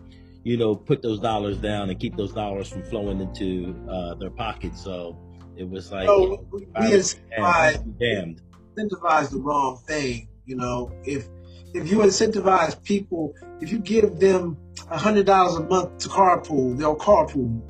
you 0.44 0.56
know, 0.56 0.76
put 0.76 1.02
those 1.02 1.20
dollars 1.20 1.58
down 1.58 1.90
and 1.90 2.00
keep 2.00 2.16
those 2.16 2.34
dollars 2.34 2.70
from 2.70 2.84
flowing 2.84 3.20
into 3.20 3.76
uh, 3.90 4.16
their 4.16 4.32
pockets. 4.32 4.82
So 4.82 5.18
it 5.58 5.70
was 5.70 5.92
like, 5.92 6.08
so 6.08 6.46
we, 6.52 6.66
damn, 6.74 7.92
damned. 8.00 8.42
incentivize 8.78 9.30
the 9.30 9.40
wrong 9.40 9.82
thing. 9.86 10.30
You 10.46 10.56
know, 10.56 10.92
if 11.04 11.28
if 11.74 11.90
you 11.92 12.00
incentivize 12.00 12.82
people, 12.84 13.34
if 13.62 13.72
you 13.72 13.80
give 13.80 14.20
them 14.20 14.58
a 14.90 14.98
hundred 14.98 15.26
dollars 15.26 15.56
a 15.56 15.64
month 15.64 15.98
to 16.00 16.10
carpool, 16.10 16.78
they'll 16.78 16.96
carpool, 16.98 17.62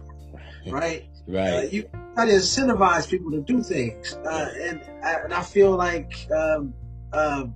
right? 0.72 1.04
Uh, 1.04 1.32
Right. 1.34 1.74
you 1.74 1.84
try 2.16 2.26
to 2.26 2.32
incentivize 2.32 3.10
people 3.10 3.32
to 3.32 3.42
do 3.42 3.62
things, 3.62 4.14
uh, 4.26 4.50
and 4.62 4.82
I- 5.04 5.20
and 5.26 5.34
I 5.34 5.42
feel 5.42 5.72
like 5.76 6.14
um, 6.32 6.74
um, 7.12 7.54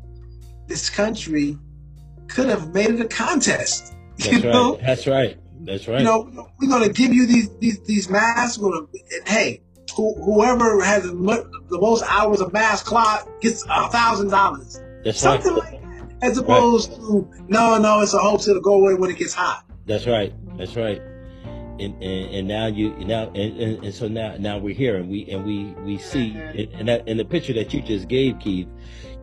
this 0.68 0.90
country 0.90 1.58
could 2.28 2.48
have 2.50 2.74
made 2.74 2.90
it 2.90 3.00
a 3.02 3.08
contest. 3.08 3.94
You 4.18 4.32
That's 4.34 4.44
know, 4.44 4.72
right. 4.76 4.82
That's 4.86 5.08
right. 5.08 5.38
That's 5.62 5.88
right. 5.88 6.00
you 6.00 6.06
know, 6.06 6.48
we're 6.60 6.70
gonna 6.70 6.90
give 6.90 7.12
you 7.14 7.26
these 7.26 7.50
these 7.58 7.80
these 7.82 8.10
masks. 8.10 8.60
We're 8.60 8.72
gonna, 8.72 8.88
and 9.18 9.28
hey, 9.28 9.62
who, 9.96 10.14
whoever 10.22 10.84
has 10.84 11.04
the, 11.04 11.14
most 11.72 12.04
hours 12.08 12.40
of 12.42 12.54
mask 12.54 12.86
clock 12.86 13.28
gets 13.42 13.64
a 13.70 13.90
thousand 13.90 14.30
dollars. 14.30 14.80
That's 15.04 15.24
right. 15.26 15.42
Something 15.42 15.56
like. 15.56 15.81
As 16.22 16.38
opposed 16.38 16.92
right. 16.92 17.00
to 17.00 17.30
no, 17.48 17.78
no, 17.78 18.02
it's 18.02 18.14
a 18.14 18.20
hope 18.20 18.42
to 18.44 18.60
go 18.62 18.74
away 18.76 18.94
when 18.94 19.10
it 19.10 19.18
gets 19.18 19.34
hot. 19.34 19.66
That's 19.86 20.08
right. 20.08 20.34
That's 20.58 20.76
right. 20.76 21.02
And, 21.80 21.96
and, 22.04 22.36
and 22.36 22.48
now 22.48 22.68
you 22.68 22.92
now 23.06 23.30
and, 23.30 23.60
and, 23.60 23.84
and, 23.86 23.94
so 23.94 24.08
now 24.08 24.36
now 24.38 24.60
we're 24.60 24.76
here 24.76 24.98
and 24.98 25.10
we 25.10 25.28
and 25.32 25.44
we 25.44 25.66
we 25.84 25.98
see 25.98 26.32
and 26.36 26.88
that 26.88 27.08
in 27.08 27.18
the 27.18 27.26
picture 27.26 27.54
that 27.54 27.74
you 27.74 27.82
just 27.82 28.08
gave 28.08 28.40
Keith, 28.40 28.68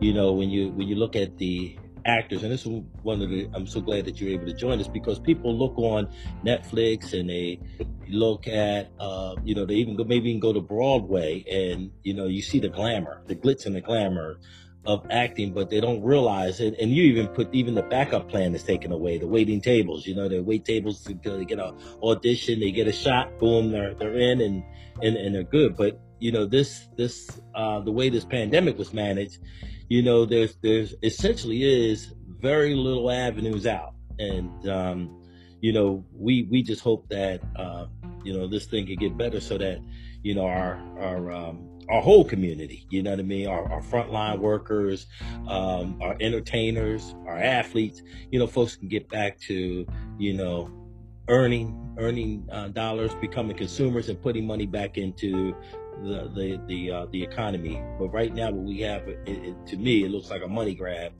you 0.01 0.13
know 0.13 0.33
when 0.33 0.49
you 0.49 0.69
when 0.71 0.87
you 0.87 0.95
look 0.95 1.15
at 1.15 1.37
the 1.37 1.77
actors, 2.05 2.43
and 2.43 2.51
this 2.51 2.65
is 2.65 2.83
one 3.03 3.21
of 3.21 3.29
the. 3.29 3.49
I'm 3.53 3.67
so 3.67 3.81
glad 3.81 4.05
that 4.05 4.19
you're 4.19 4.31
able 4.31 4.45
to 4.47 4.53
join 4.53 4.79
us 4.79 4.87
because 4.87 5.19
people 5.19 5.55
look 5.57 5.77
on 5.77 6.09
Netflix 6.43 7.17
and 7.17 7.29
they 7.29 7.59
look 8.07 8.47
at, 8.47 8.91
uh, 8.99 9.35
you 9.43 9.55
know, 9.55 9.65
they 9.65 9.75
even 9.75 9.95
go 9.95 10.03
maybe 10.03 10.29
even 10.29 10.39
go 10.39 10.53
to 10.53 10.61
Broadway 10.61 11.43
and 11.49 11.91
you 12.03 12.13
know 12.13 12.25
you 12.25 12.41
see 12.41 12.59
the 12.59 12.69
glamour, 12.69 13.21
the 13.27 13.35
glitz 13.35 13.65
and 13.65 13.75
the 13.75 13.81
glamour 13.81 14.39
of 14.85 15.05
acting, 15.09 15.53
but 15.53 15.69
they 15.69 15.81
don't 15.81 16.01
realize 16.01 16.59
it. 16.59 16.75
And 16.79 16.91
you 16.91 17.03
even 17.03 17.27
put 17.27 17.53
even 17.53 17.75
the 17.75 17.83
backup 17.83 18.29
plan 18.29 18.55
is 18.55 18.63
taken 18.63 18.91
away. 18.91 19.17
The 19.17 19.27
waiting 19.27 19.61
tables, 19.61 20.07
you 20.07 20.15
know, 20.15 20.27
they 20.27 20.39
wait 20.39 20.65
tables 20.65 21.03
to 21.03 21.13
they 21.13 21.45
get 21.45 21.59
an 21.59 21.77
audition, 22.01 22.59
they 22.59 22.71
get 22.71 22.87
a 22.87 22.91
shot, 22.91 23.37
boom, 23.39 23.71
they're 23.71 23.93
they're 23.93 24.17
in 24.17 24.41
and 24.41 24.63
and, 25.01 25.15
and 25.17 25.35
they're 25.35 25.43
good. 25.43 25.75
But 25.75 25.99
you 26.19 26.31
know, 26.31 26.45
this 26.45 26.87
this 26.97 27.29
uh, 27.55 27.81
the 27.81 27.91
way 27.91 28.09
this 28.09 28.25
pandemic 28.25 28.77
was 28.77 28.93
managed, 28.93 29.39
you 29.89 30.01
know, 30.01 30.25
there's 30.25 30.55
there's 30.61 30.95
essentially 31.03 31.63
is 31.63 32.13
very 32.39 32.75
little 32.75 33.11
avenues 33.11 33.65
out, 33.65 33.93
and 34.17 34.69
um, 34.69 35.21
you 35.61 35.73
know, 35.73 36.05
we 36.13 36.47
we 36.49 36.63
just 36.63 36.81
hope 36.81 37.07
that 37.09 37.41
uh, 37.55 37.85
you 38.23 38.33
know 38.33 38.47
this 38.47 38.65
thing 38.65 38.87
could 38.87 38.99
get 38.99 39.17
better 39.17 39.39
so 39.39 39.57
that 39.57 39.79
you 40.23 40.35
know 40.35 40.45
our 40.45 40.75
our 40.99 41.31
um, 41.31 41.68
our 41.89 42.01
whole 42.01 42.23
community, 42.23 42.85
you 42.89 43.01
know 43.01 43.09
what 43.09 43.19
I 43.19 43.23
mean? 43.23 43.47
Our, 43.47 43.71
our 43.71 43.81
frontline 43.81 44.39
workers, 44.39 45.07
um, 45.47 45.99
our 46.01 46.15
entertainers, 46.19 47.15
our 47.25 47.37
athletes, 47.37 48.03
you 48.31 48.37
know, 48.37 48.45
folks 48.45 48.75
can 48.75 48.89
get 48.89 49.09
back 49.09 49.39
to, 49.41 49.87
you 50.19 50.33
know, 50.33 50.71
earning, 51.27 51.95
earning 51.97 52.47
uh, 52.51 52.67
dollars, 52.67 53.15
becoming 53.15 53.57
consumers 53.57 54.07
and 54.07 54.21
putting 54.21 54.45
money 54.45 54.67
back 54.67 54.97
into 54.97 55.55
the 56.03 56.31
the 56.35 56.61
the, 56.67 56.91
uh, 56.91 57.05
the 57.11 57.23
economy. 57.23 57.81
But 57.97 58.09
right 58.09 58.33
now, 58.33 58.51
what 58.51 58.65
we 58.65 58.81
have, 58.81 59.07
it, 59.07 59.19
it, 59.25 59.67
to 59.67 59.77
me, 59.77 60.03
it 60.03 60.11
looks 60.11 60.29
like 60.29 60.43
a 60.43 60.47
money 60.47 60.75
grab, 60.75 61.13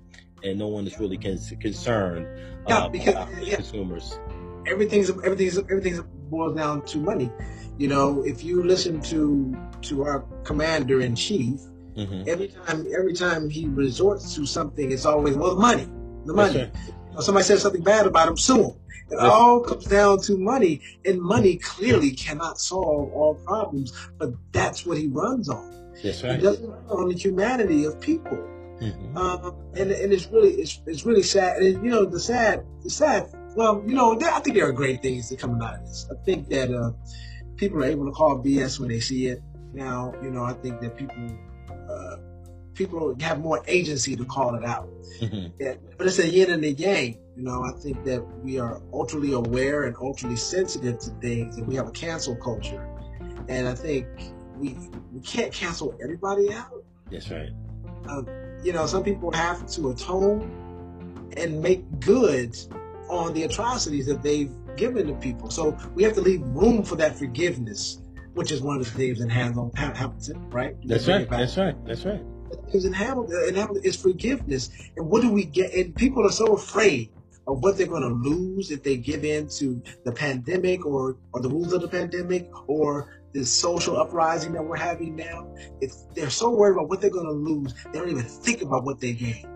and 0.43 0.59
no 0.59 0.67
one 0.67 0.85
is 0.85 0.99
really 0.99 1.17
concerned 1.17 2.27
uh, 2.67 2.89
because, 2.89 3.13
about 3.13 3.43
yeah. 3.43 3.55
consumers. 3.55 4.19
Everything's 4.67 5.09
everything's 5.09 5.57
everything's 5.57 6.01
boils 6.29 6.55
down 6.55 6.85
to 6.85 6.97
money. 6.97 7.31
You 7.77 7.87
know, 7.87 8.23
if 8.23 8.43
you 8.43 8.63
listen 8.63 9.01
to 9.03 9.57
to 9.83 10.03
our 10.03 10.25
commander 10.43 11.01
in 11.01 11.15
chief, 11.15 11.59
mm-hmm. 11.95 12.23
every 12.27 12.49
time 12.49 12.85
every 12.95 13.13
time 13.13 13.49
he 13.49 13.67
resorts 13.67 14.35
to 14.35 14.45
something, 14.45 14.91
it's 14.91 15.05
always 15.05 15.35
well 15.35 15.55
the 15.55 15.61
money, 15.61 15.87
the 16.25 16.33
money. 16.33 16.59
Right. 16.59 16.71
You 17.09 17.15
know, 17.15 17.21
somebody 17.21 17.45
says 17.45 17.61
something 17.61 17.83
bad 17.83 18.05
about 18.05 18.27
him, 18.27 18.37
sue 18.37 18.63
him. 18.63 18.75
It 19.11 19.17
all 19.17 19.61
comes 19.61 19.85
down 19.85 20.21
to 20.21 20.37
money, 20.37 20.81
and 21.03 21.19
money 21.19 21.55
clearly 21.55 22.11
cannot 22.11 22.59
solve 22.59 23.11
all 23.11 23.35
problems, 23.43 23.91
but 24.19 24.33
that's 24.51 24.85
what 24.85 24.97
he 24.97 25.07
runs 25.07 25.49
on. 25.49 25.93
That's 26.03 26.23
right. 26.23 26.35
He 26.35 26.41
doesn't 26.41 26.69
run 26.69 26.85
on 26.89 27.09
the 27.09 27.15
humanity 27.15 27.85
of 27.85 27.99
people. 27.99 28.37
Mm-hmm. 28.79 29.17
Um, 29.17 29.55
and 29.75 29.91
and 29.91 30.13
it's 30.13 30.27
really 30.27 30.51
it's, 30.51 30.81
it's 30.85 31.05
really 31.05 31.23
sad. 31.23 31.61
And 31.61 31.83
you 31.83 31.89
know 31.89 32.05
the 32.05 32.19
sad 32.19 32.65
the 32.83 32.89
sad. 32.89 33.29
Well, 33.55 33.83
you 33.85 33.95
know 33.95 34.19
I 34.19 34.39
think 34.39 34.55
there 34.55 34.67
are 34.67 34.71
great 34.71 35.01
things 35.01 35.29
that 35.29 35.39
come 35.39 35.61
out 35.61 35.75
of 35.75 35.81
this. 35.81 36.07
I 36.11 36.15
think 36.23 36.49
that 36.49 36.71
uh, 36.71 36.91
people 37.55 37.83
are 37.83 37.87
able 37.87 38.05
to 38.05 38.11
call 38.11 38.41
BS 38.43 38.79
when 38.79 38.89
they 38.89 38.99
see 38.99 39.27
it. 39.27 39.41
Now, 39.73 40.13
you 40.21 40.31
know 40.31 40.43
I 40.43 40.53
think 40.53 40.81
that 40.81 40.97
people 40.97 41.15
uh, 41.89 42.17
people 42.73 43.15
have 43.19 43.39
more 43.39 43.61
agency 43.67 44.15
to 44.15 44.25
call 44.25 44.55
it 44.55 44.63
out. 44.63 44.89
Mm-hmm. 45.19 45.47
Yeah, 45.59 45.75
but 45.97 46.07
it's 46.07 46.19
a 46.19 46.27
yin 46.27 46.51
and 46.51 46.63
a 46.63 46.71
yang. 46.71 47.17
You 47.35 47.43
know, 47.43 47.63
I 47.63 47.71
think 47.71 48.03
that 48.05 48.21
we 48.43 48.59
are 48.59 48.81
ultra 48.93 49.21
aware 49.31 49.83
and 49.83 49.95
ultra 50.01 50.35
sensitive 50.37 50.99
to 50.99 51.09
things, 51.21 51.57
and 51.57 51.67
we 51.67 51.75
have 51.75 51.87
a 51.87 51.91
cancel 51.91 52.35
culture. 52.35 52.85
And 53.47 53.67
I 53.67 53.75
think 53.75 54.07
we 54.57 54.77
we 55.11 55.21
can't 55.21 55.53
cancel 55.53 55.97
everybody 56.03 56.53
out. 56.53 56.83
That's 57.11 57.29
right. 57.31 57.49
Uh, 58.07 58.23
you 58.63 58.73
know, 58.73 58.85
some 58.85 59.03
people 59.03 59.31
have 59.31 59.67
to 59.71 59.89
atone 59.89 61.33
and 61.37 61.61
make 61.61 61.99
good 61.99 62.57
on 63.09 63.33
the 63.33 63.43
atrocities 63.43 64.05
that 64.07 64.21
they've 64.23 64.51
given 64.75 65.07
to 65.07 65.13
people. 65.13 65.49
So 65.49 65.77
we 65.95 66.03
have 66.03 66.13
to 66.13 66.21
leave 66.21 66.41
room 66.41 66.83
for 66.83 66.95
that 66.97 67.15
forgiveness, 67.15 68.01
which 68.33 68.51
is 68.51 68.61
one 68.61 68.77
of 68.77 68.85
the 68.85 68.91
things 68.91 69.19
in 69.19 69.29
hands 69.29 69.57
Hamilton, 69.75 70.49
right? 70.49 70.75
That's 70.85 71.07
right. 71.07 71.29
That's 71.29 71.57
right. 71.57 71.85
That's 71.85 72.05
right. 72.05 72.21
Because 72.65 72.85
in 72.85 72.93
Hamilton, 72.93 73.43
in 73.47 73.55
Hamilton 73.55 73.83
is 73.83 73.95
forgiveness. 73.95 74.69
And 74.97 75.09
what 75.09 75.21
do 75.21 75.31
we 75.31 75.43
get? 75.43 75.73
And 75.73 75.95
people 75.95 76.25
are 76.25 76.31
so 76.31 76.53
afraid 76.53 77.11
of 77.47 77.63
what 77.63 77.77
they're 77.77 77.87
going 77.87 78.03
to 78.03 78.29
lose 78.29 78.71
if 78.71 78.83
they 78.83 78.95
give 78.95 79.25
in 79.25 79.47
to 79.49 79.81
the 80.05 80.11
pandemic 80.11 80.85
or, 80.85 81.17
or 81.33 81.41
the 81.41 81.49
rules 81.49 81.73
of 81.73 81.81
the 81.81 81.87
pandemic 81.87 82.49
or 82.67 83.19
this 83.33 83.51
social 83.51 83.97
uprising 83.97 84.53
that 84.53 84.63
we're 84.63 84.77
having 84.77 85.15
now. 85.15 85.53
If 85.81 85.93
they're 86.15 86.29
so 86.29 86.49
worried 86.49 86.73
about 86.73 86.89
what 86.89 87.01
they're 87.01 87.09
going 87.09 87.25
to 87.25 87.31
lose, 87.31 87.73
they 87.91 87.99
don't 87.99 88.09
even 88.09 88.23
think 88.23 88.61
about 88.61 88.83
what 88.83 88.99
they 88.99 89.13
gain. 89.13 89.47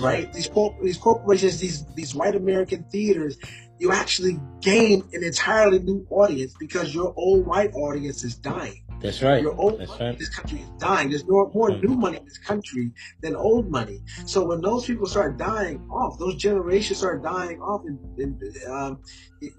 Right? 0.00 0.24
right? 0.24 0.32
These, 0.32 0.50
these 0.82 0.98
corporations, 0.98 1.60
these 1.60 1.84
these 1.94 2.14
white 2.14 2.34
American 2.34 2.84
theaters, 2.84 3.36
you 3.78 3.92
actually 3.92 4.40
gain 4.60 5.02
an 5.12 5.24
entirely 5.24 5.78
new 5.78 6.06
audience 6.10 6.54
because 6.58 6.94
your 6.94 7.12
old 7.16 7.46
white 7.46 7.72
audience 7.74 8.24
is 8.24 8.36
dying. 8.36 8.84
That's 9.00 9.22
right. 9.22 9.42
Your 9.42 9.54
old 9.60 9.80
That's 9.80 9.90
money 9.90 10.04
right. 10.04 10.12
in 10.14 10.18
this 10.18 10.30
country 10.30 10.60
is 10.60 10.68
dying. 10.78 11.10
There's 11.10 11.28
more, 11.28 11.50
more 11.52 11.68
mm-hmm. 11.70 11.86
new 11.86 11.94
money 11.94 12.16
in 12.16 12.24
this 12.24 12.38
country 12.38 12.92
than 13.20 13.36
old 13.36 13.70
money. 13.70 14.00
So 14.24 14.46
when 14.46 14.62
those 14.62 14.86
people 14.86 15.06
start 15.06 15.36
dying 15.36 15.86
off, 15.90 16.18
those 16.18 16.36
generations 16.36 17.04
are 17.04 17.18
dying 17.18 17.60
off, 17.60 17.82
and, 17.84 17.98
and 18.18 18.40
um, 18.66 19.02
you, 19.40 19.50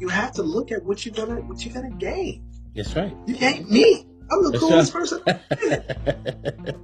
you, 0.00 0.08
have 0.08 0.32
to 0.32 0.42
look 0.42 0.72
at 0.72 0.84
what 0.84 1.06
you're 1.06 1.14
gonna 1.14 1.40
what 1.42 1.64
you're 1.64 1.74
gonna 1.74 1.94
gain. 1.96 2.44
That's 2.74 2.96
right. 2.96 3.14
You 3.26 3.36
gain 3.36 3.70
me. 3.70 4.04
I'm 4.30 4.42
the 4.42 4.50
That's 4.50 4.64
coolest 4.64 4.94
right. 4.94 5.48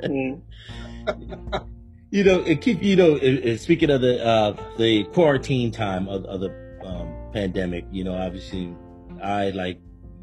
person. 0.03 1.71
you 2.15 2.23
know, 2.23 2.45
keep 2.55 2.81
you 2.81 2.95
know. 2.95 3.17
It, 3.17 3.45
it, 3.45 3.61
speaking 3.61 3.91
of 3.91 4.01
the 4.01 4.25
uh, 4.25 4.57
the 4.79 5.03
quarantine 5.13 5.73
time 5.73 6.07
of, 6.07 6.25
of 6.27 6.39
the 6.39 6.51
um, 6.85 7.13
pandemic, 7.33 7.85
you 7.91 8.05
know, 8.05 8.15
obviously, 8.15 8.73
I 9.21 9.51
like 9.51 9.81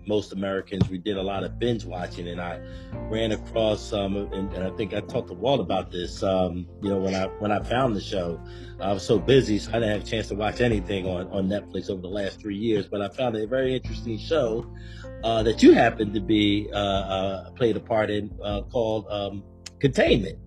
most 0.08 0.32
Americans, 0.32 0.90
we 0.90 0.98
did 0.98 1.18
a 1.18 1.22
lot 1.22 1.44
of 1.44 1.60
binge 1.60 1.84
watching, 1.84 2.30
and 2.30 2.40
I 2.40 2.62
ran 3.10 3.34
across 3.34 3.92
um, 3.92 4.16
and, 4.16 4.54
and 4.54 4.64
I 4.64 4.70
think 4.78 4.94
I 4.94 5.02
talked 5.02 5.28
to 5.28 5.34
Walt 5.34 5.60
about 5.60 5.92
this. 5.92 6.24
Um, 6.24 6.66
you 6.82 6.88
know, 6.88 6.98
when 6.98 7.14
I 7.14 7.26
when 7.40 7.52
I 7.52 7.62
found 7.62 7.94
the 7.94 8.02
show, 8.02 8.40
I 8.80 8.94
was 8.94 9.06
so 9.06 9.20
busy, 9.20 9.60
so 9.60 9.72
I 9.72 9.74
didn't 9.74 9.90
have 9.90 10.04
a 10.04 10.06
chance 10.06 10.30
to 10.30 10.36
watch 10.36 10.62
anything 10.62 11.06
on 11.06 11.28
on 11.28 11.50
Netflix 11.50 11.90
over 11.90 12.02
the 12.02 12.08
last 12.08 12.40
three 12.40 12.58
years. 12.58 12.88
But 12.88 13.02
I 13.02 13.10
found 13.10 13.36
a 13.36 13.46
very 13.46 13.76
interesting 13.76 14.18
show 14.18 14.66
uh, 15.26 15.44
that 15.44 15.62
you 15.62 15.74
happened 15.74 16.14
to 16.14 16.22
be 16.22 16.70
uh, 16.72 16.78
uh, 16.78 17.52
played 17.52 17.76
a 17.76 17.82
part 17.82 18.10
in 18.10 18.32
uh, 18.42 18.62
called 18.62 19.08
um, 19.10 19.44
Containment. 19.82 20.40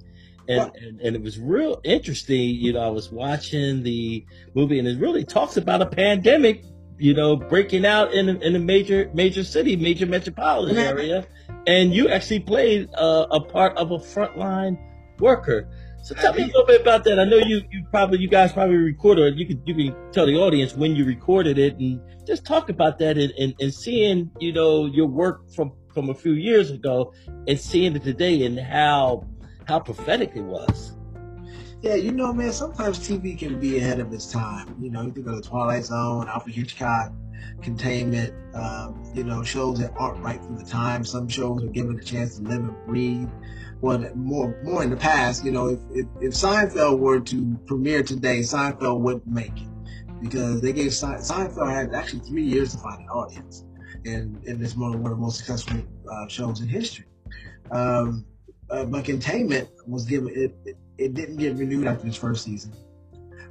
And, 0.48 0.72
and, 0.76 1.00
and, 1.00 1.16
it 1.16 1.22
was 1.22 1.38
real 1.38 1.80
interesting. 1.84 2.50
You 2.50 2.74
know, 2.74 2.80
I 2.80 2.88
was 2.88 3.10
watching 3.10 3.82
the 3.82 4.26
movie 4.54 4.78
and 4.78 4.86
it 4.86 5.00
really 5.00 5.24
talks 5.24 5.56
about 5.56 5.80
a 5.80 5.86
pandemic 5.86 6.64
you 6.98 7.14
know, 7.14 7.36
breaking 7.36 7.84
out 7.84 8.14
in 8.14 8.28
a, 8.28 8.34
in 8.34 8.54
a 8.54 8.58
major 8.58 9.10
major 9.14 9.42
city, 9.44 9.76
major 9.76 10.06
metropolitan 10.06 10.78
area, 10.78 11.26
and 11.66 11.92
you 11.92 12.08
actually 12.08 12.40
played 12.40 12.88
uh, 12.94 13.26
a 13.30 13.40
part 13.40 13.76
of 13.76 13.90
a 13.90 13.98
frontline 13.98 14.78
worker. 15.18 15.68
So 16.02 16.14
tell 16.14 16.34
me 16.34 16.42
a 16.42 16.46
little 16.46 16.66
bit 16.66 16.82
about 16.82 17.04
that. 17.04 17.18
I 17.18 17.24
know 17.24 17.38
you 17.38 17.62
you 17.70 17.84
probably 17.90 18.18
you 18.18 18.28
guys 18.28 18.52
probably 18.52 18.76
recorded 18.76 19.32
it. 19.32 19.38
You 19.38 19.46
could 19.46 19.62
you 19.64 19.74
can 19.74 20.12
tell 20.12 20.26
the 20.26 20.36
audience 20.36 20.74
when 20.74 20.94
you 20.94 21.04
recorded 21.04 21.58
it 21.58 21.78
and 21.78 22.00
just 22.26 22.44
talk 22.44 22.68
about 22.68 22.98
that 22.98 23.16
and, 23.16 23.32
and, 23.38 23.54
and 23.58 23.72
seeing 23.72 24.30
you 24.38 24.52
know 24.52 24.86
your 24.86 25.06
work 25.06 25.50
from 25.50 25.72
from 25.94 26.10
a 26.10 26.14
few 26.14 26.32
years 26.32 26.70
ago 26.70 27.12
and 27.48 27.58
seeing 27.58 27.96
it 27.96 28.04
today 28.04 28.44
and 28.44 28.58
how 28.58 29.26
how 29.66 29.80
prophetic 29.80 30.32
it 30.34 30.42
was. 30.42 30.96
Yeah, 31.82 31.96
you 31.96 32.12
know, 32.12 32.32
man, 32.32 32.52
sometimes 32.52 32.98
TV 32.98 33.38
can 33.38 33.60
be 33.60 33.78
ahead 33.78 34.00
of 34.00 34.12
its 34.12 34.30
time. 34.30 34.74
You 34.80 34.90
know, 34.90 35.02
you 35.02 35.12
think 35.12 35.26
of 35.26 35.36
the 35.36 35.42
Twilight 35.42 35.84
Zone, 35.84 36.26
Alfred 36.28 36.54
Hitchcock, 36.54 37.12
Containment, 37.60 38.32
um, 38.54 39.04
you 39.14 39.22
know, 39.22 39.42
shows 39.42 39.80
that 39.80 39.92
aren't 39.98 40.22
right 40.22 40.42
for 40.42 40.52
the 40.52 40.64
time. 40.64 41.04
Some 41.04 41.28
shows 41.28 41.62
are 41.62 41.68
given 41.68 41.98
a 41.98 42.02
chance 42.02 42.38
to 42.38 42.42
live 42.42 42.60
and 42.60 42.86
breathe. 42.86 43.28
Well, 43.82 43.98
more 44.14 44.58
more 44.64 44.82
in 44.82 44.88
the 44.88 44.96
past, 44.96 45.44
you 45.44 45.52
know, 45.52 45.68
if, 45.68 45.80
if, 45.92 46.06
if 46.22 46.32
Seinfeld 46.32 46.98
were 46.98 47.20
to 47.20 47.58
premiere 47.66 48.02
today, 48.02 48.38
Seinfeld 48.40 49.00
wouldn't 49.00 49.26
make 49.26 49.54
it 49.54 49.68
because 50.22 50.62
they 50.62 50.72
gave 50.72 50.90
Seinfeld 50.92 51.70
had 51.70 51.92
actually 51.92 52.20
three 52.20 52.44
years 52.44 52.72
to 52.72 52.78
find 52.78 53.00
an 53.02 53.08
audience, 53.08 53.64
and 54.06 54.42
and 54.46 54.62
it's 54.62 54.74
one 54.74 54.94
of 54.94 55.02
the 55.02 55.16
most 55.16 55.36
successful 55.36 55.82
uh, 56.10 56.28
shows 56.28 56.62
in 56.62 56.68
history. 56.68 57.04
Um, 57.70 58.24
uh, 58.74 58.84
but 58.84 59.04
Containment 59.04 59.68
was 59.86 60.04
given 60.04 60.28
it, 60.34 60.52
it 60.64 60.76
it 60.98 61.14
didn't 61.14 61.36
get 61.36 61.56
renewed 61.56 61.86
after 61.86 62.06
this 62.06 62.16
first 62.16 62.44
season, 62.44 62.72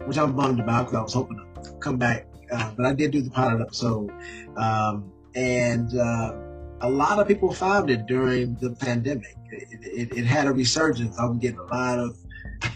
which 0.05 0.17
I'm 0.17 0.35
bummed 0.35 0.59
about 0.59 0.85
because 0.85 0.95
I 0.95 1.01
was 1.01 1.13
hoping 1.13 1.37
to 1.63 1.71
come 1.79 1.97
back. 1.97 2.27
Uh, 2.51 2.71
but 2.75 2.85
I 2.85 2.93
did 2.93 3.11
do 3.11 3.21
the 3.21 3.29
pilot 3.29 3.61
episode, 3.61 4.11
um, 4.57 5.11
and 5.33 5.97
uh, 5.97 6.33
a 6.81 6.89
lot 6.89 7.19
of 7.19 7.27
people 7.27 7.53
found 7.53 7.89
it 7.89 8.05
during 8.05 8.55
the 8.55 8.71
pandemic. 8.71 9.35
It, 9.51 9.79
it, 9.81 10.17
it, 10.17 10.25
had 10.25 10.47
a 10.47 10.51
resurgence. 10.51 11.17
I 11.17 11.25
was 11.25 11.37
getting 11.37 11.59
a 11.59 11.63
lot 11.63 11.99
of 11.99 12.17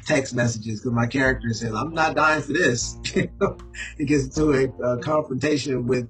text 0.05 0.33
messages 0.33 0.79
because 0.79 0.93
my 0.93 1.05
character 1.05 1.53
says, 1.53 1.73
"I'm 1.73 1.93
not 1.93 2.15
dying 2.15 2.41
for 2.41 2.53
this." 2.53 2.97
it 3.13 4.05
gets 4.05 4.25
into 4.25 4.53
a, 4.53 4.83
a, 4.83 4.97
confrontation 4.99 5.85
with 5.85 6.09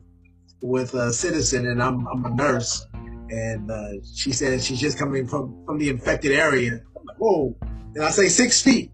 with 0.62 0.94
a 0.94 1.12
citizen, 1.12 1.68
and 1.68 1.82
I'm 1.82 2.08
I'm 2.08 2.26
a 2.26 2.30
nurse, 2.30 2.86
and 3.32 3.72
uh, 3.72 4.04
she 4.14 4.32
says 4.32 4.66
she's 4.66 4.80
just 4.80 4.98
coming 4.98 5.28
from 5.28 5.64
from 5.66 5.78
the 5.78 5.90
infected 5.90 6.32
area. 6.32 6.74
I'm 6.74 7.06
like, 7.06 7.18
whoa! 7.18 7.56
And 7.96 8.04
I 8.04 8.10
say 8.10 8.30
six 8.30 8.62
feet, 8.62 8.92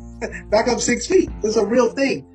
back 0.50 0.68
up 0.68 0.80
six 0.80 1.06
feet. 1.06 1.30
It's 1.42 1.56
a 1.56 1.64
real 1.64 1.90
thing. 1.90 2.26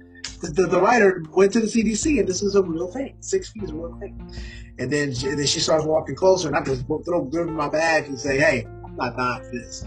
The, 0.41 0.51
the, 0.51 0.67
the, 0.67 0.81
writer 0.81 1.23
went 1.31 1.53
to 1.53 1.59
the 1.59 1.67
CDC, 1.67 2.19
and 2.19 2.27
this 2.27 2.41
is 2.41 2.55
a 2.55 2.61
real 2.61 2.91
thing. 2.91 3.15
Six 3.19 3.49
feet 3.49 3.63
is 3.63 3.69
a 3.69 3.75
real 3.75 3.97
thing. 3.99 4.33
And 4.79 4.91
then 4.91 5.13
she, 5.13 5.27
and 5.27 5.39
then 5.39 5.45
she 5.45 5.59
starts 5.59 5.85
walking 5.85 6.15
closer, 6.15 6.47
and 6.47 6.57
I 6.57 6.63
just 6.63 6.85
throw, 6.87 7.01
throw 7.03 7.45
my 7.45 7.69
bag 7.69 8.07
and 8.07 8.19
say, 8.19 8.37
"Hey, 8.37 8.65
I'm 8.85 8.95
not 8.95 9.15
dying 9.15 9.43
for 9.43 9.51
this." 9.51 9.85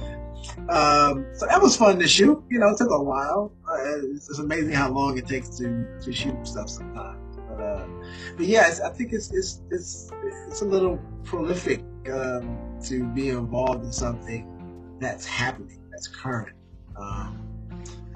Um, 0.69 1.27
so 1.35 1.47
that 1.47 1.61
was 1.61 1.77
fun 1.77 1.99
to 1.99 2.09
shoot. 2.09 2.43
You 2.51 2.59
know, 2.59 2.69
it 2.69 2.79
took 2.79 2.91
a 2.91 3.03
while. 3.03 3.53
Uh, 3.69 3.99
it's, 4.13 4.29
it's, 4.29 4.39
amazing 4.39 4.73
how 4.73 4.91
long 4.91 5.19
it 5.19 5.27
takes 5.27 5.51
to, 5.59 5.87
to 6.01 6.13
shoot 6.13 6.47
stuff 6.47 6.69
sometimes. 6.69 7.28
But, 8.37 8.47
yeah, 8.47 8.71
I 8.85 8.89
think 8.91 9.13
it's, 9.13 9.33
it's, 9.33 9.63
it's, 9.71 10.11
it's 10.49 10.63
a 10.63 10.65
little 10.65 10.99
prolific 11.25 11.81
um, 12.13 12.59
to 12.85 13.05
be 13.05 13.31
involved 13.31 13.85
in 13.85 13.93
something 13.93 14.97
that's 15.01 15.27
happening, 15.27 15.81
that's 15.91 16.07
current. 16.07 16.57
Um, 16.97 17.45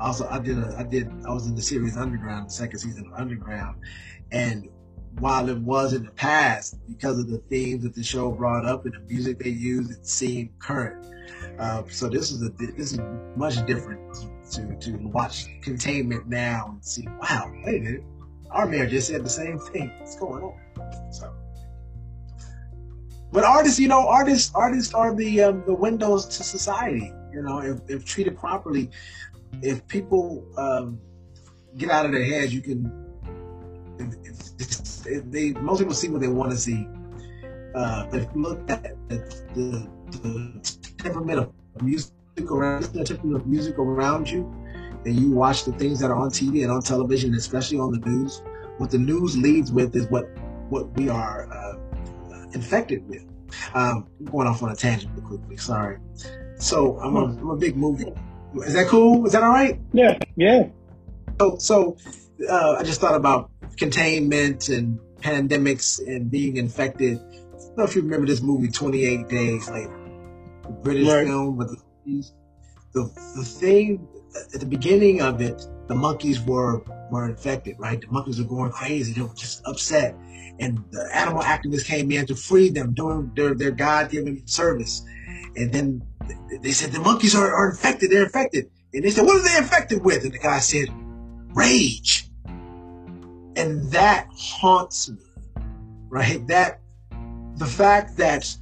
also, 0.00 0.28
I 0.28 0.38
did 0.38 0.58
a, 0.58 0.74
I 0.78 0.82
did, 0.82 1.08
I 1.26 1.32
was 1.32 1.46
in 1.46 1.54
the 1.54 1.62
series 1.62 1.96
Underground, 1.96 2.48
the 2.48 2.52
second 2.52 2.78
season 2.80 3.06
of 3.06 3.20
Underground, 3.20 3.76
and 4.32 4.68
while 5.18 5.48
it 5.48 5.58
was 5.58 5.92
in 5.92 6.04
the 6.04 6.10
past, 6.12 6.78
because 6.88 7.18
of 7.18 7.28
the 7.28 7.38
themes 7.50 7.82
that 7.82 7.94
the 7.94 8.02
show 8.02 8.30
brought 8.30 8.64
up 8.64 8.86
and 8.86 8.94
the 8.94 9.00
music 9.00 9.38
they 9.38 9.50
used, 9.50 9.90
it 9.90 10.06
seemed 10.06 10.50
current. 10.58 11.06
Uh, 11.58 11.82
so 11.90 12.08
this 12.08 12.30
is 12.30 12.42
a 12.42 12.48
this 12.48 12.92
is 12.92 13.00
much 13.36 13.64
different 13.66 14.00
to 14.50 14.74
to 14.76 14.96
watch 15.08 15.46
Containment 15.60 16.26
now 16.28 16.70
and 16.72 16.84
see. 16.84 17.06
Wow, 17.20 17.52
wait 17.64 17.80
a 17.80 17.84
minute, 17.84 18.04
our 18.52 18.66
mayor 18.66 18.86
just 18.86 19.08
said 19.08 19.24
the 19.24 19.28
same 19.28 19.58
thing. 19.58 19.92
What's 19.98 20.16
going 20.16 20.42
on? 20.42 21.12
So, 21.12 21.34
but 23.32 23.44
artists, 23.44 23.78
you 23.78 23.88
know, 23.88 24.06
artists 24.06 24.52
artists 24.54 24.94
are 24.94 25.14
the 25.14 25.42
um, 25.42 25.62
the 25.66 25.74
windows 25.74 26.26
to 26.26 26.44
society. 26.44 27.12
You 27.32 27.42
know, 27.42 27.60
if, 27.60 27.80
if 27.88 28.04
treated 28.04 28.38
properly, 28.38 28.90
if 29.62 29.86
people 29.88 30.44
um, 30.58 31.00
get 31.76 31.90
out 31.90 32.04
of 32.06 32.12
their 32.12 32.24
heads, 32.24 32.54
you 32.54 32.60
can. 32.60 32.92
If, 33.98 35.06
if 35.06 35.30
they 35.30 35.52
most 35.52 35.78
people 35.78 35.94
see 35.94 36.08
what 36.08 36.20
they 36.20 36.28
want 36.28 36.50
to 36.50 36.56
see. 36.56 36.86
Uh, 37.74 38.06
if 38.12 38.28
you 38.34 38.42
look 38.42 38.70
at 38.70 38.82
the, 39.08 39.16
the, 39.54 39.88
the 40.20 40.76
temperament 40.98 41.38
of 41.38 41.82
music 41.82 42.12
around 42.50 42.84
the 42.84 43.02
temperament 43.02 43.40
of 43.40 43.46
music 43.46 43.78
around 43.78 44.30
you, 44.30 44.52
and 45.04 45.18
you 45.18 45.30
watch 45.30 45.64
the 45.64 45.72
things 45.72 46.00
that 46.00 46.10
are 46.10 46.16
on 46.16 46.30
TV 46.30 46.62
and 46.62 46.70
on 46.70 46.82
television, 46.82 47.34
especially 47.34 47.78
on 47.78 47.92
the 47.92 47.98
news, 48.08 48.42
what 48.78 48.90
the 48.90 48.98
news 48.98 49.36
leads 49.36 49.72
with 49.72 49.94
is 49.96 50.06
what 50.06 50.28
what 50.68 50.90
we 50.96 51.08
are 51.08 51.50
uh, 51.52 51.76
infected 52.52 53.06
with. 53.08 53.22
Um, 53.74 54.08
I'm 54.20 54.26
going 54.26 54.46
off 54.46 54.62
on 54.62 54.70
a 54.70 54.76
tangent 54.76 55.12
real 55.14 55.26
quickly. 55.26 55.56
Sorry. 55.56 55.98
So 56.56 56.98
I'm 57.00 57.16
a, 57.16 57.24
I'm 57.24 57.50
a 57.50 57.56
big 57.56 57.76
movie. 57.76 58.12
Is 58.64 58.74
that 58.74 58.86
cool? 58.88 59.26
Is 59.26 59.32
that 59.32 59.42
all 59.42 59.50
right? 59.50 59.78
Yeah. 59.92 60.18
Yeah. 60.36 60.68
So 61.40 61.56
so 61.58 61.96
uh, 62.48 62.76
I 62.78 62.82
just 62.82 63.00
thought 63.00 63.14
about 63.14 63.50
containment 63.76 64.68
and 64.68 64.98
pandemics 65.20 66.00
and 66.06 66.30
being 66.30 66.56
infected. 66.56 67.18
I 67.18 67.74
don't 67.74 67.78
know 67.78 67.84
if 67.84 67.94
you 67.94 68.02
remember 68.02 68.26
this 68.26 68.42
movie, 68.42 68.68
28 68.68 69.28
Days 69.28 69.70
Later 69.70 70.02
the 70.62 70.70
British 70.70 71.08
right. 71.08 71.26
film 71.26 71.56
with 71.56 71.68
the 72.04 72.24
the 72.94 73.04
the 73.36 73.44
thing 73.44 74.06
at 74.54 74.60
the 74.60 74.66
beginning 74.66 75.20
of 75.20 75.40
it, 75.40 75.66
the 75.88 75.94
monkeys 75.94 76.40
were 76.40 76.82
were 77.10 77.28
infected, 77.28 77.76
right? 77.78 78.00
The 78.00 78.06
monkeys 78.08 78.40
were 78.40 78.48
going 78.48 78.70
crazy. 78.70 79.12
They 79.12 79.20
were 79.20 79.34
just 79.34 79.62
upset. 79.66 80.16
And 80.58 80.82
the 80.90 81.08
animal 81.14 81.42
activists 81.42 81.84
came 81.84 82.10
in 82.10 82.26
to 82.26 82.34
free 82.34 82.70
them 82.70 82.94
doing 82.94 83.30
their, 83.34 83.54
their 83.54 83.70
God 83.70 84.10
given 84.10 84.46
service. 84.46 85.04
And 85.56 85.72
then 85.72 86.02
they 86.62 86.72
said, 86.72 86.92
the 86.92 87.00
monkeys 87.00 87.34
are, 87.34 87.52
are 87.52 87.70
infected. 87.70 88.10
They're 88.10 88.24
infected. 88.24 88.70
And 88.94 89.04
they 89.04 89.10
said, 89.10 89.24
what 89.26 89.36
are 89.36 89.48
they 89.48 89.56
infected 89.58 90.04
with? 90.04 90.24
And 90.24 90.32
the 90.32 90.38
guy 90.38 90.58
said, 90.58 90.88
rage. 91.54 92.30
And 93.56 93.90
that 93.92 94.28
haunts 94.34 95.10
me, 95.10 95.18
right? 96.08 96.46
That 96.46 96.80
the 97.56 97.66
fact 97.66 98.16
that 98.16 98.56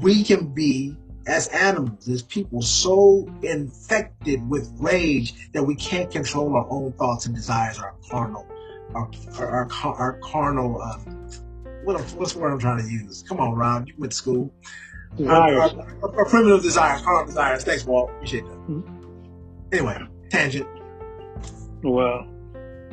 we 0.00 0.22
can 0.22 0.54
be 0.54 0.96
as 1.28 1.48
animals, 1.48 2.08
as 2.08 2.22
people, 2.22 2.62
so 2.62 3.28
infected 3.42 4.48
with 4.48 4.72
rage 4.78 5.52
that 5.52 5.62
we 5.62 5.74
can't 5.74 6.10
control 6.10 6.56
our 6.56 6.66
own 6.70 6.92
thoughts 6.92 7.26
and 7.26 7.34
desires, 7.34 7.78
our 7.78 7.94
carnal, 8.10 8.46
our 8.94 9.10
our, 9.38 9.68
our, 9.84 9.94
our 9.94 10.12
carnal. 10.22 10.80
Uh, 10.82 10.96
what 11.84 12.00
what's 12.16 12.32
the 12.32 12.38
word 12.40 12.52
I'm 12.52 12.58
trying 12.58 12.82
to 12.82 12.90
use? 12.90 13.22
Come 13.28 13.40
on, 13.40 13.54
Ron, 13.54 13.86
you 13.86 13.94
went 13.98 14.12
to 14.12 14.18
school. 14.18 14.52
Desires. 15.16 15.72
Our, 15.74 15.80
our, 16.02 16.18
our, 16.18 16.24
primitive 16.24 16.62
desires, 16.62 17.02
carnal 17.02 17.26
desires. 17.26 17.62
Thanks, 17.62 17.84
Walt. 17.84 18.10
Appreciate 18.10 18.44
that. 18.44 18.58
Mm-hmm. 18.66 19.74
Anyway, 19.74 19.98
tangent. 20.30 20.66
Well, 21.82 22.26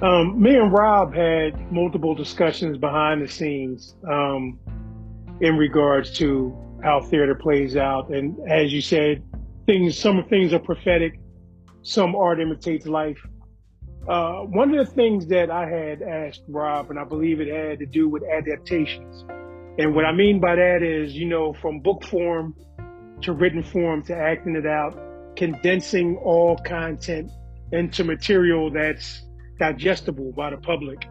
um, 0.02 0.42
me 0.42 0.56
and 0.56 0.72
Rob 0.74 1.14
had 1.14 1.72
multiple 1.72 2.16
discussions 2.16 2.78
behind 2.78 3.22
the 3.22 3.32
scenes 3.32 3.96
um, 4.10 4.60
in 5.40 5.56
regards 5.58 6.12
to 6.18 6.65
how 6.84 7.02
theater 7.02 7.36
plays 7.36 7.76
out. 7.76 8.10
And 8.10 8.38
as 8.50 8.72
you 8.72 8.82
said, 8.82 9.24
things, 9.66 9.98
some 9.98 10.24
things 10.30 10.54
are 10.54 10.60
prophetic, 10.60 11.20
some 11.82 12.16
art 12.16 12.40
imitates 12.40 12.86
life. 12.86 13.20
Uh, 14.08 14.42
one 14.42 14.76
of 14.76 14.86
the 14.86 14.92
things 14.94 15.26
that 15.28 15.50
I 15.50 15.68
had 15.68 16.02
asked 16.02 16.44
Rob, 16.48 16.92
and 16.92 17.00
I 17.00 17.04
believe 17.04 17.42
it 17.42 17.48
had 17.48 17.80
to 17.80 17.86
do 17.88 18.08
with 18.08 18.24
adaptations. 18.24 19.26
And 19.78 19.96
what 19.96 20.06
I 20.06 20.12
mean 20.12 20.40
by 20.40 20.56
that 20.56 20.84
is, 20.84 21.14
you 21.14 21.26
know, 21.26 21.54
from 21.54 21.80
book 21.80 22.06
form 22.06 22.56
to 23.22 23.34
written 23.34 23.64
form 23.64 24.04
to 24.04 24.16
acting 24.16 24.56
it 24.56 24.68
out, 24.68 24.96
condensing 25.36 26.18
all 26.18 26.58
content 26.58 27.32
into 27.72 28.04
material 28.04 28.70
that's 28.72 29.24
digestible 29.60 30.32
by 30.34 30.52
the 30.52 30.58
public. 30.58 31.08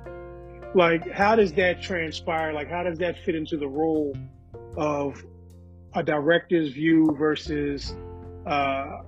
Like, 0.75 1.11
how 1.11 1.37
does 1.37 1.53
that 1.55 1.83
transpire? 1.83 2.53
Like, 2.53 2.71
how 2.71 2.83
does 2.85 2.99
that 2.99 3.19
fit 3.25 3.35
into 3.35 3.57
the 3.57 3.69
role 3.69 4.17
of 4.77 5.23
a 5.95 6.03
director's 6.03 6.73
view 6.73 7.15
versus 7.19 7.95
uh, 8.47 9.03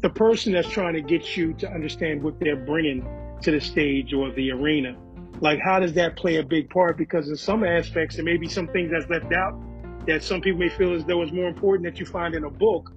the 0.00 0.10
person 0.10 0.52
that's 0.52 0.68
trying 0.68 0.94
to 0.94 1.02
get 1.02 1.36
you 1.36 1.52
to 1.54 1.70
understand 1.70 2.22
what 2.22 2.38
they're 2.40 2.56
bringing 2.56 3.06
to 3.42 3.50
the 3.50 3.60
stage 3.60 4.12
or 4.12 4.30
the 4.32 4.50
arena. 4.50 4.96
Like, 5.40 5.60
how 5.60 5.80
does 5.80 5.92
that 5.94 6.16
play 6.16 6.36
a 6.36 6.42
big 6.42 6.70
part? 6.70 6.96
Because 6.96 7.28
in 7.28 7.36
some 7.36 7.64
aspects, 7.64 8.16
there 8.16 8.24
may 8.24 8.36
be 8.36 8.48
some 8.48 8.68
things 8.68 8.90
that's 8.90 9.08
left 9.08 9.32
out 9.32 9.60
that 10.06 10.22
some 10.22 10.40
people 10.40 10.58
may 10.58 10.68
feel 10.68 10.94
as 10.94 11.04
though 11.04 11.22
it's 11.22 11.32
more 11.32 11.48
important 11.48 11.84
that 11.84 12.00
you 12.00 12.06
find 12.06 12.34
in 12.34 12.44
a 12.44 12.50
book 12.50 12.92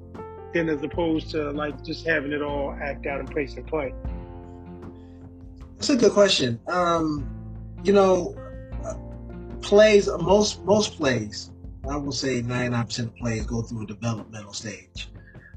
than 0.53 0.69
as 0.69 0.81
opposed 0.83 1.29
to 1.31 1.51
like 1.51 1.83
just 1.83 2.05
having 2.05 2.31
it 2.31 2.41
all 2.41 2.75
act 2.81 3.05
out 3.05 3.19
in 3.19 3.27
place 3.27 3.55
and 3.55 3.67
play. 3.67 3.93
That's 5.75 5.89
a 5.89 5.95
good 5.95 6.13
question. 6.13 6.59
Um, 6.67 7.27
you 7.83 7.93
know, 7.93 8.35
plays 9.61 10.07
most 10.19 10.63
most 10.63 10.95
plays 10.95 11.51
I 11.89 11.97
will 11.97 12.11
say 12.11 12.41
99% 12.41 12.99
of 12.99 13.15
plays 13.15 13.45
go 13.45 13.61
through 13.61 13.83
a 13.83 13.87
developmental 13.87 14.53
stage. 14.53 15.09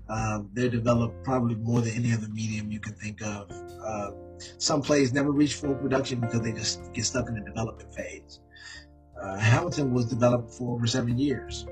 Um, 0.09 0.51
they're 0.55 0.71
developed 0.71 1.23
probably 1.25 1.55
more 1.57 1.81
than 1.81 1.93
any 1.95 2.13
other 2.13 2.29
medium 2.29 2.71
you 2.71 2.81
can 2.81 2.95
think 2.95 3.23
of. 3.23 3.51
Uh, 3.85 4.11
some 4.59 4.83
plays 4.83 5.13
never 5.13 5.31
reach 5.31 5.55
full 5.55 5.75
production 5.75 6.21
because 6.21 6.41
they 6.41 6.53
just 6.53 6.93
get 6.93 7.05
stuck 7.05 7.29
in 7.29 7.35
the 7.35 7.41
development 7.41 7.95
phase. 7.95 8.41
Uh, 9.21 9.37
Hamilton 9.37 9.93
was 9.93 10.07
developed 10.07 10.53
for 10.53 10.75
over 10.75 10.87
seven 10.87 11.19
years, 11.19 11.67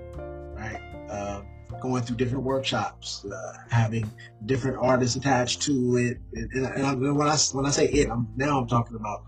right? 0.54 0.80
Uh, 1.08 1.42
going 1.80 2.02
through 2.02 2.16
different 2.16 2.44
workshops, 2.44 3.24
uh, 3.24 3.52
having 3.70 4.10
different 4.46 4.78
artists 4.80 5.16
attached 5.16 5.62
to 5.62 5.96
it. 5.96 6.18
And, 6.34 6.66
and 6.66 7.16
when 7.16 7.28
I 7.28 7.36
when 7.52 7.66
I 7.66 7.70
say 7.70 7.86
it, 7.88 8.10
I'm, 8.10 8.28
now 8.36 8.58
I'm 8.58 8.66
talking 8.66 8.96
about 8.96 9.26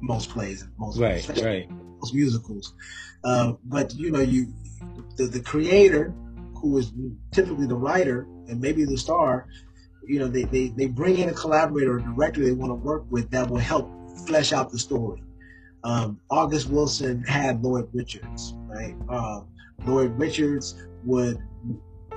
most 0.00 0.30
plays 0.30 0.62
and 0.62 0.72
most 0.78 0.98
right, 0.98 1.26
right. 1.42 1.68
Most 2.00 2.14
musicals. 2.14 2.74
Uh, 3.24 3.52
but 3.64 3.94
you 3.94 4.10
know, 4.10 4.20
you 4.20 4.52
the, 5.16 5.26
the 5.26 5.40
creator, 5.40 6.14
who 6.54 6.78
is 6.78 6.92
typically 7.32 7.66
the 7.66 7.76
writer 7.76 8.26
and 8.48 8.60
maybe 8.60 8.84
the 8.84 8.96
star, 8.96 9.46
you 10.06 10.18
know, 10.18 10.28
they, 10.28 10.44
they, 10.44 10.68
they 10.68 10.86
bring 10.86 11.18
in 11.18 11.28
a 11.28 11.32
collaborator 11.32 11.96
or 11.96 12.00
director 12.00 12.44
they 12.44 12.52
want 12.52 12.70
to 12.70 12.74
work 12.74 13.04
with 13.10 13.30
that 13.30 13.48
will 13.48 13.58
help 13.58 13.90
flesh 14.26 14.52
out 14.52 14.70
the 14.70 14.78
story. 14.78 15.22
Um, 15.84 16.20
August 16.30 16.68
Wilson 16.68 17.22
had 17.22 17.62
Lloyd 17.62 17.88
Richards, 17.92 18.54
right? 18.66 18.94
Um, 19.08 19.46
Lloyd 19.86 20.18
Richards 20.18 20.74
would 21.04 21.38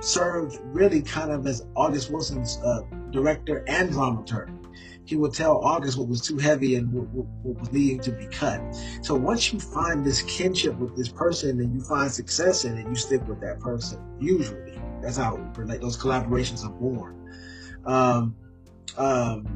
serve 0.00 0.58
really 0.64 1.00
kind 1.00 1.30
of 1.30 1.46
as 1.46 1.66
August 1.74 2.10
Wilson's 2.10 2.58
uh, 2.58 2.82
director 3.10 3.64
and 3.68 3.90
dramaturg 3.90 4.63
he 5.04 5.16
would 5.16 5.34
tell 5.34 5.58
August 5.58 5.98
what 5.98 6.08
was 6.08 6.20
too 6.20 6.38
heavy 6.38 6.76
and 6.76 6.92
what, 6.92 7.06
what, 7.08 7.26
what, 7.42 7.60
was 7.60 7.72
needing 7.72 8.00
to 8.00 8.10
be 8.10 8.26
cut. 8.26 8.60
So 9.02 9.14
once 9.14 9.52
you 9.52 9.60
find 9.60 10.04
this 10.04 10.22
kinship 10.22 10.76
with 10.78 10.96
this 10.96 11.08
person 11.08 11.60
and 11.60 11.74
you 11.74 11.80
find 11.80 12.10
success 12.10 12.64
in 12.64 12.78
it, 12.78 12.86
you 12.88 12.94
stick 12.94 13.26
with 13.28 13.40
that 13.40 13.60
person. 13.60 14.00
Usually, 14.18 14.80
that's 15.02 15.16
how 15.16 15.36
those 15.54 15.98
collaborations 15.98 16.64
are 16.64 16.70
born. 16.70 17.20
Um, 17.84 18.36
um, 18.96 19.46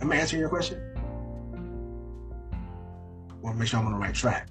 am 0.00 0.12
I 0.12 0.16
answering 0.16 0.40
your 0.40 0.50
question? 0.50 0.78
Want 3.40 3.56
to 3.56 3.58
make 3.58 3.68
sure 3.68 3.80
I'm 3.80 3.86
on 3.86 3.92
the 3.92 3.98
right 3.98 4.14
track. 4.14 4.48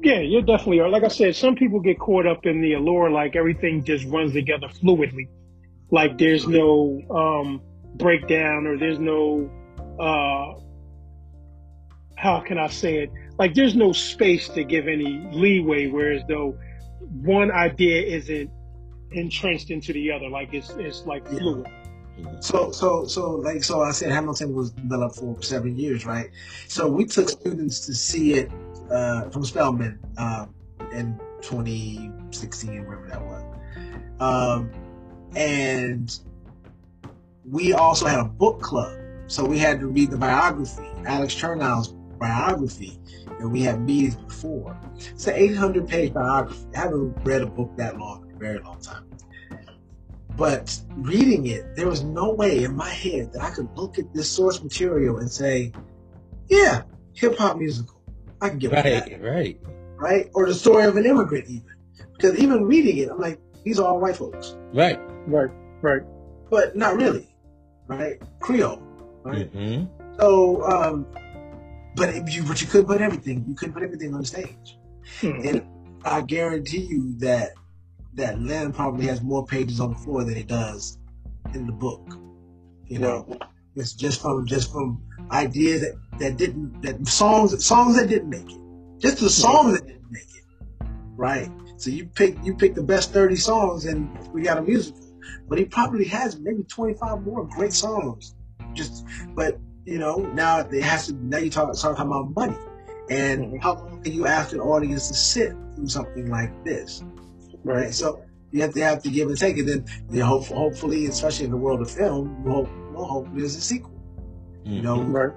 Yeah, 0.00 0.20
you 0.20 0.42
definitely 0.42 0.80
are. 0.80 0.88
Like 0.88 1.04
I 1.04 1.08
said, 1.08 1.34
some 1.34 1.54
people 1.54 1.80
get 1.80 1.98
caught 1.98 2.26
up 2.26 2.46
in 2.46 2.60
the 2.60 2.74
allure, 2.74 3.10
like 3.10 3.36
everything 3.36 3.84
just 3.84 4.04
runs 4.06 4.32
together 4.32 4.68
fluidly. 4.68 5.28
Like 5.90 6.18
there's 6.18 6.46
no 6.46 7.00
um, 7.10 7.62
breakdown 7.96 8.66
or 8.66 8.78
there's 8.78 8.98
no, 8.98 9.50
uh, 9.98 10.54
how 12.16 12.40
can 12.40 12.58
I 12.58 12.68
say 12.68 12.98
it? 12.98 13.12
Like 13.38 13.54
there's 13.54 13.76
no 13.76 13.92
space 13.92 14.48
to 14.50 14.64
give 14.64 14.88
any 14.88 15.28
leeway, 15.32 15.86
whereas 15.86 16.22
though 16.28 16.56
one 17.22 17.50
idea 17.50 18.02
isn't 18.02 18.50
entrenched 19.12 19.70
into 19.70 19.92
the 19.92 20.10
other. 20.12 20.28
Like 20.28 20.52
it's, 20.52 20.70
it's 20.70 21.06
like 21.06 21.22
Yeah. 21.30 21.38
fluid. 21.38 21.66
So, 22.40 22.72
so, 22.72 23.06
so, 23.06 23.30
like, 23.36 23.62
so 23.62 23.82
I 23.82 23.92
said 23.92 24.10
Hamilton 24.10 24.52
was 24.52 24.70
developed 24.72 25.16
for 25.16 25.40
seven 25.40 25.76
years, 25.76 26.04
right? 26.04 26.30
So 26.66 26.88
we 26.88 27.04
took 27.04 27.28
students 27.28 27.86
to 27.86 27.94
see 27.94 28.34
it 28.34 28.50
uh, 28.90 29.30
from 29.30 29.44
Spelman 29.44 30.00
um, 30.16 30.52
in 30.92 31.16
2016, 31.42 32.84
wherever 32.86 33.06
that 33.06 33.22
was. 33.22 33.42
Um, 34.18 34.70
and 35.36 36.18
we 37.44 37.72
also 37.72 38.06
had 38.06 38.18
a 38.18 38.24
book 38.24 38.60
club. 38.60 38.98
So 39.28 39.44
we 39.44 39.58
had 39.58 39.78
to 39.80 39.86
read 39.86 40.10
the 40.10 40.16
biography, 40.16 40.88
Alex 41.06 41.34
Chernow's 41.34 41.88
biography, 42.18 42.98
that 43.38 43.48
we 43.48 43.62
had 43.62 43.80
meetings 43.80 44.16
before. 44.16 44.78
It's 44.96 45.26
an 45.26 45.34
800 45.36 45.86
page 45.86 46.12
biography. 46.12 46.66
I 46.74 46.78
haven't 46.80 47.16
read 47.24 47.42
a 47.42 47.46
book 47.46 47.76
that 47.76 47.98
long 47.98 48.28
in 48.28 48.36
a 48.36 48.38
very 48.38 48.58
long 48.58 48.80
time. 48.80 49.04
But 50.36 50.80
reading 50.96 51.46
it, 51.46 51.76
there 51.76 51.88
was 51.88 52.02
no 52.02 52.32
way 52.32 52.64
in 52.64 52.74
my 52.74 52.88
head 52.88 53.32
that 53.32 53.42
I 53.42 53.50
could 53.50 53.68
look 53.76 53.98
at 53.98 54.12
this 54.14 54.30
source 54.30 54.62
material 54.62 55.18
and 55.18 55.30
say, 55.30 55.72
yeah, 56.48 56.82
hip 57.14 57.36
hop 57.36 57.58
musical. 57.58 58.00
I 58.40 58.48
can 58.48 58.58
get 58.58 58.70
with 58.70 58.84
that 58.84 59.10
Right, 59.10 59.20
right. 59.22 59.60
right? 59.96 60.30
Or 60.34 60.46
the 60.46 60.54
story 60.54 60.84
of 60.84 60.96
an 60.96 61.04
immigrant, 61.06 61.46
even. 61.48 61.74
Because 62.14 62.38
even 62.38 62.64
reading 62.64 62.98
it, 62.98 63.10
I'm 63.10 63.18
like, 63.20 63.40
these 63.64 63.78
are 63.78 63.86
all 63.88 64.00
white 64.00 64.16
folks, 64.16 64.56
Right. 64.72 64.98
Right, 65.26 65.50
right. 65.82 66.02
but 66.50 66.76
not 66.76 66.96
really, 66.96 67.28
right? 67.88 68.22
Creole, 68.40 68.80
right? 69.24 69.50
hmm 69.50 69.84
So, 70.18 70.62
um, 70.64 71.06
but 71.96 72.10
if 72.10 72.34
you, 72.34 72.44
but 72.44 72.60
you 72.60 72.66
couldn't 72.68 72.86
put 72.86 73.00
everything. 73.00 73.44
You 73.48 73.54
couldn't 73.54 73.74
put 73.74 73.82
everything 73.82 74.14
on 74.14 74.20
the 74.20 74.26
stage, 74.26 74.78
Hmm. 75.20 75.40
and 75.44 75.64
I 76.04 76.20
guarantee 76.22 76.82
you 76.82 77.18
that 77.18 77.52
that 78.14 78.38
Lin 78.40 78.72
probably 78.72 79.06
has 79.06 79.22
more 79.22 79.46
pages 79.46 79.80
on 79.80 79.90
the 79.90 79.96
floor 79.98 80.24
than 80.24 80.34
he 80.34 80.42
does 80.42 80.98
in 81.54 81.66
the 81.66 81.72
book. 81.72 82.18
You 82.86 82.98
know, 82.98 83.38
it's 83.74 83.92
just 83.92 84.20
from 84.20 84.46
just 84.46 84.72
from 84.72 85.02
ideas 85.30 85.82
that, 85.82 85.94
that 86.18 86.36
didn't 86.36 86.82
that 86.82 87.06
songs 87.06 87.64
songs 87.64 87.96
that 87.96 88.08
didn't 88.08 88.30
make 88.30 88.50
it, 88.50 88.60
just 88.98 89.18
the 89.20 89.30
songs 89.30 89.78
that 89.78 89.86
didn't 89.86 90.10
make 90.10 90.22
it, 90.22 90.86
right? 91.16 91.50
So 91.76 91.90
you 91.90 92.06
pick 92.06 92.36
you 92.44 92.54
pick 92.54 92.74
the 92.74 92.82
best 92.82 93.12
thirty 93.12 93.36
songs 93.36 93.84
and 93.84 94.08
we 94.32 94.42
got 94.42 94.58
a 94.58 94.62
musical, 94.62 95.00
but 95.48 95.58
he 95.58 95.64
probably 95.64 96.06
has 96.06 96.38
maybe 96.38 96.62
twenty 96.64 96.94
five 96.94 97.22
more 97.22 97.46
great 97.46 97.72
songs. 97.72 98.34
Just 98.74 99.04
but 99.34 99.58
you 99.84 99.98
know 99.98 100.16
now 100.34 100.60
it 100.60 100.82
has 100.82 101.06
to 101.08 101.14
now 101.14 101.38
you 101.38 101.50
talk 101.50 101.74
start 101.74 101.96
talking 101.96 102.10
about 102.12 102.34
money 102.36 102.56
and 103.10 103.44
Mhm. 103.54 103.62
how 103.62 103.74
long 103.74 104.02
can 104.02 104.12
you 104.12 104.26
ask 104.26 104.52
an 104.52 104.60
audience 104.60 105.08
to 105.08 105.14
sit 105.14 105.52
through 105.74 105.88
something 105.88 106.28
like 106.30 106.52
this, 106.64 107.02
right? 107.64 107.92
So 107.94 108.20
you 108.50 108.60
have 108.62 108.74
to 108.74 108.80
have 108.82 109.02
to 109.02 109.10
give 109.10 109.28
and 109.28 109.38
take, 109.38 109.56
and 109.58 109.68
then 109.68 109.84
you 110.10 110.24
hope, 110.24 110.44
hopefully, 110.46 111.06
especially 111.06 111.46
in 111.46 111.50
the 111.50 111.56
world 111.56 111.80
of 111.80 111.90
film, 111.90 112.42
we'll 112.44 112.54
hope, 112.64 112.68
we'll 112.92 113.04
hope 113.06 113.26
there's 113.34 113.56
a 113.56 113.60
sequel. 113.60 113.92
You 114.64 114.82
know, 114.82 115.02
Right. 115.02 115.32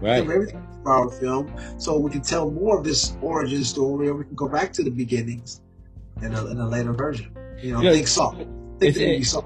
Right. 0.00 0.16
film 0.18 0.30
everything 0.30 0.62
from 0.82 0.86
our 0.92 1.10
film, 1.10 1.50
so 1.78 1.98
we 1.98 2.10
can 2.10 2.20
tell 2.22 2.50
more 2.50 2.78
of 2.78 2.84
this 2.84 3.16
origin 3.22 3.64
story, 3.64 4.08
or 4.08 4.14
we 4.14 4.24
can 4.24 4.34
go 4.34 4.48
back 4.48 4.72
to 4.74 4.82
the 4.84 4.90
beginnings 4.90 5.60
in 6.22 6.32
a, 6.34 6.46
in 6.46 6.58
a 6.60 6.68
later 6.68 6.92
version. 6.92 7.30
You 7.62 7.72
know, 7.72 7.80
Yeah, 7.82 7.92
think 7.92 8.06
so 8.08 8.30
Think 8.78 8.96
it's- 8.96 8.96
it- 8.98 9.24
Saw. 9.26 9.42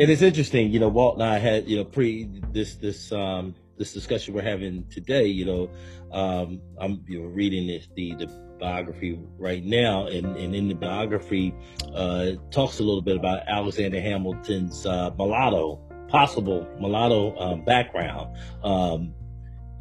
And 0.00 0.08
it's 0.08 0.22
interesting, 0.22 0.72
you 0.72 0.80
know, 0.80 0.88
Walt 0.88 1.16
and 1.16 1.22
I 1.22 1.36
had, 1.36 1.68
you 1.68 1.76
know, 1.76 1.84
pre 1.84 2.26
this 2.52 2.76
this 2.76 3.12
um 3.12 3.54
this 3.76 3.92
discussion 3.92 4.32
we're 4.32 4.40
having 4.40 4.86
today, 4.88 5.26
you 5.26 5.44
know, 5.44 5.70
um 6.10 6.62
I'm 6.80 7.04
you 7.06 7.20
know 7.20 7.26
reading 7.26 7.66
this 7.66 7.86
the 7.94 8.14
the 8.14 8.26
biography 8.58 9.20
right 9.36 9.62
now 9.62 10.06
and, 10.06 10.38
and 10.38 10.54
in 10.54 10.68
the 10.68 10.74
biography 10.74 11.54
uh 11.94 12.24
it 12.28 12.40
talks 12.50 12.78
a 12.78 12.82
little 12.82 13.02
bit 13.02 13.16
about 13.16 13.46
Alexander 13.46 14.00
Hamilton's 14.00 14.86
uh 14.86 15.10
mulatto, 15.18 15.78
possible 16.08 16.66
mulatto 16.80 17.36
um 17.36 17.62
background. 17.66 18.34
Um 18.64 19.12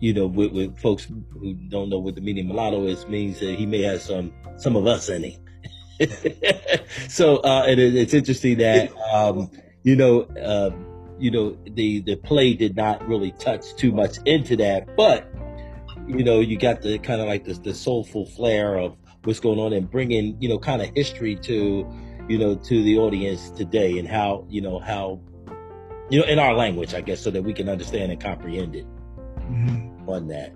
you 0.01 0.13
know, 0.13 0.27
with, 0.27 0.51
with 0.51 0.77
folks 0.79 1.05
who 1.05 1.53
don't 1.69 1.87
know 1.87 1.99
what 1.99 2.15
the 2.15 2.21
meaning 2.21 2.47
mulatto 2.47 2.87
is, 2.87 3.07
means 3.07 3.39
that 3.39 3.55
he 3.55 3.65
may 3.65 3.83
have 3.83 4.01
some 4.01 4.33
some 4.57 4.75
of 4.75 4.85
us 4.85 5.07
in 5.07 5.23
him. 5.23 5.41
so 7.07 7.37
uh, 7.37 7.65
it, 7.67 7.79
it's 7.79 8.13
interesting 8.13 8.57
that 8.57 8.91
um, 9.13 9.49
you 9.83 9.95
know, 9.95 10.21
uh, 10.23 10.71
you 11.19 11.31
know, 11.31 11.57
the 11.71 12.01
the 12.01 12.15
play 12.15 12.53
did 12.53 12.75
not 12.75 13.05
really 13.07 13.31
touch 13.33 13.75
too 13.75 13.91
much 13.91 14.17
into 14.25 14.55
that, 14.57 14.95
but 14.95 15.27
you 16.07 16.23
know, 16.23 16.39
you 16.39 16.57
got 16.57 16.81
the 16.81 16.97
kind 16.99 17.21
of 17.21 17.27
like 17.27 17.45
this 17.45 17.59
the 17.59 17.73
soulful 17.73 18.25
flair 18.25 18.77
of 18.77 18.95
what's 19.23 19.39
going 19.39 19.59
on 19.59 19.73
and 19.73 19.89
bringing 19.89 20.37
you 20.41 20.47
know 20.49 20.57
kind 20.57 20.81
of 20.81 20.89
history 20.95 21.35
to 21.35 21.85
you 22.27 22.37
know 22.37 22.55
to 22.55 22.83
the 22.83 22.97
audience 22.97 23.51
today 23.51 23.97
and 23.99 24.07
how 24.07 24.45
you 24.49 24.61
know 24.61 24.79
how 24.79 25.19
you 26.09 26.19
know 26.19 26.25
in 26.25 26.39
our 26.39 26.53
language, 26.53 26.93
I 26.93 27.01
guess, 27.01 27.21
so 27.21 27.31
that 27.31 27.43
we 27.43 27.53
can 27.53 27.69
understand 27.69 28.11
and 28.11 28.21
comprehend 28.21 28.75
it 28.75 28.85
Mhm. 29.39 30.07
on 30.07 30.27
that. 30.27 30.53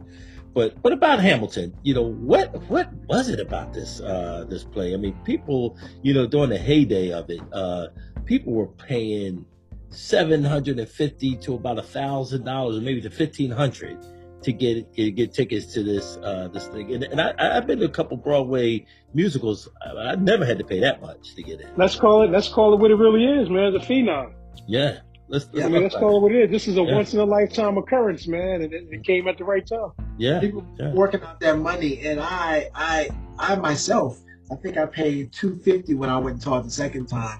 But 0.54 0.76
what 0.82 0.94
about 0.94 1.20
Hamilton? 1.20 1.74
You 1.84 1.96
know, 1.96 2.04
what 2.04 2.70
what 2.70 2.90
was 3.08 3.30
it 3.30 3.40
about 3.40 3.74
this 3.74 4.00
uh 4.02 4.46
this 4.50 4.64
play? 4.64 4.94
I 4.94 4.98
mean, 4.98 5.16
people, 5.24 5.78
you 6.04 6.14
know, 6.14 6.28
during 6.28 6.50
the 6.52 6.58
heyday 6.58 7.12
of 7.12 7.30
it, 7.30 7.42
uh 7.52 7.88
people 8.26 8.54
were 8.54 8.68
paying 8.68 9.46
seven 9.90 10.44
hundred 10.44 10.80
and 10.80 10.88
fifty 10.90 11.36
to 11.38 11.54
about 11.56 11.78
a 11.78 11.84
thousand 11.84 12.44
dollars, 12.46 12.78
or 12.78 12.82
maybe 12.82 13.02
to 13.02 13.10
fifteen 13.10 13.52
hundred 13.52 13.98
to 14.44 14.52
get 14.52 14.94
get, 14.94 15.16
get 15.16 15.34
tickets 15.34 15.74
to 15.74 15.84
this 15.84 16.18
uh 16.18 16.50
this 16.52 16.68
thing. 16.68 16.94
And, 16.94 17.04
and 17.04 17.22
I 17.22 17.34
I've 17.38 17.68
been 17.68 17.80
to 17.80 17.86
a 17.86 17.90
couple 17.90 18.18
Broadway 18.18 18.86
musicals. 19.14 19.70
I, 19.86 20.12
I 20.12 20.16
never 20.16 20.46
had 20.46 20.58
to 20.58 20.64
pay 20.66 20.80
that 20.82 21.02
much 21.02 21.36
to 21.36 21.44
get 21.44 21.62
in. 21.62 21.70
Let's 21.78 21.96
call 21.96 22.24
it. 22.24 22.32
Let's 22.32 22.50
call 22.50 22.74
it 22.74 22.80
what 22.80 22.92
it 22.92 22.96
really 22.96 23.24
is, 23.42 23.50
man. 23.50 23.74
The 23.74 23.80
phenom. 23.80 24.34
Yeah. 24.68 25.00
Let's, 25.30 25.48
Yeah, 25.54 25.66
I 25.66 25.70
mean, 25.70 25.84
let's 25.84 25.94
let's 25.94 26.02
call 26.02 26.18
it 26.18 26.22
what 26.22 26.32
it 26.34 26.44
is. 26.44 26.52
This 26.52 26.68
is 26.68 26.78
a 26.78 26.82
Yeah. 26.82 26.96
once 26.96 27.14
in 27.14 27.20
a 27.20 27.26
lifetime 27.26 27.78
occurrence, 27.78 28.28
man, 28.28 28.62
and 28.62 28.74
it, 28.74 28.88
it 28.92 29.04
came 29.06 29.28
at 29.28 29.38
the 29.38 29.46
right 29.46 29.66
time. 29.66 29.92
yeah. 30.18 30.40
People 30.42 30.68
Yeah. 30.78 30.92
working 30.94 31.22
out 31.24 31.40
their 31.40 31.56
money, 31.56 32.06
and 32.06 32.20
I, 32.20 32.70
I, 32.76 33.10
I 33.40 33.56
myself, 33.56 34.20
I 34.54 34.56
think 34.58 34.78
I 34.78 34.86
paid 34.86 35.32
two 35.32 35.56
fifty 35.58 35.96
when 35.96 36.12
I 36.12 36.18
went 36.18 36.36
and 36.36 36.44
taught 36.44 36.64
the 36.64 36.70
second 36.70 37.08
time. 37.08 37.40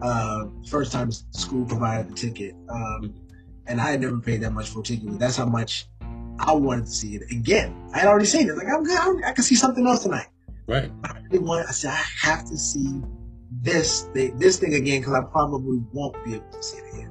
Uh, 0.00 0.46
first 0.68 0.92
time 0.92 1.10
school 1.10 1.64
provided 1.64 2.12
the 2.12 2.14
ticket, 2.14 2.54
um, 2.68 3.12
and 3.66 3.80
I 3.80 3.90
had 3.90 4.00
never 4.00 4.20
paid 4.20 4.40
that 4.42 4.52
much 4.52 4.68
for 4.68 4.80
a 4.80 4.82
ticket. 4.84 5.06
But 5.06 5.18
that's 5.18 5.36
how 5.36 5.46
much 5.46 5.88
I 6.38 6.52
wanted 6.52 6.86
to 6.86 6.92
see 6.92 7.16
it 7.16 7.22
again. 7.32 7.74
I 7.92 7.98
had 7.98 8.06
already 8.06 8.26
seen 8.26 8.48
it. 8.48 8.56
Like 8.56 8.68
I'm 8.68 8.84
good. 8.84 8.96
I'm, 8.96 9.24
I 9.24 9.32
can 9.32 9.42
see 9.42 9.56
something 9.56 9.84
else 9.84 10.04
tonight. 10.04 10.28
Right. 10.68 10.92
I 11.02 11.18
really 11.24 11.40
wanted. 11.40 11.66
I 11.66 11.72
said 11.72 11.90
I 11.90 12.04
have 12.22 12.44
to 12.48 12.56
see 12.56 13.02
this 13.50 14.02
thing, 14.14 14.38
this 14.38 14.60
thing 14.60 14.74
again 14.74 15.00
because 15.00 15.14
I 15.14 15.22
probably 15.22 15.82
won't 15.92 16.22
be 16.24 16.34
able 16.34 16.50
to 16.52 16.62
see 16.62 16.78
it 16.78 16.94
again. 16.94 17.10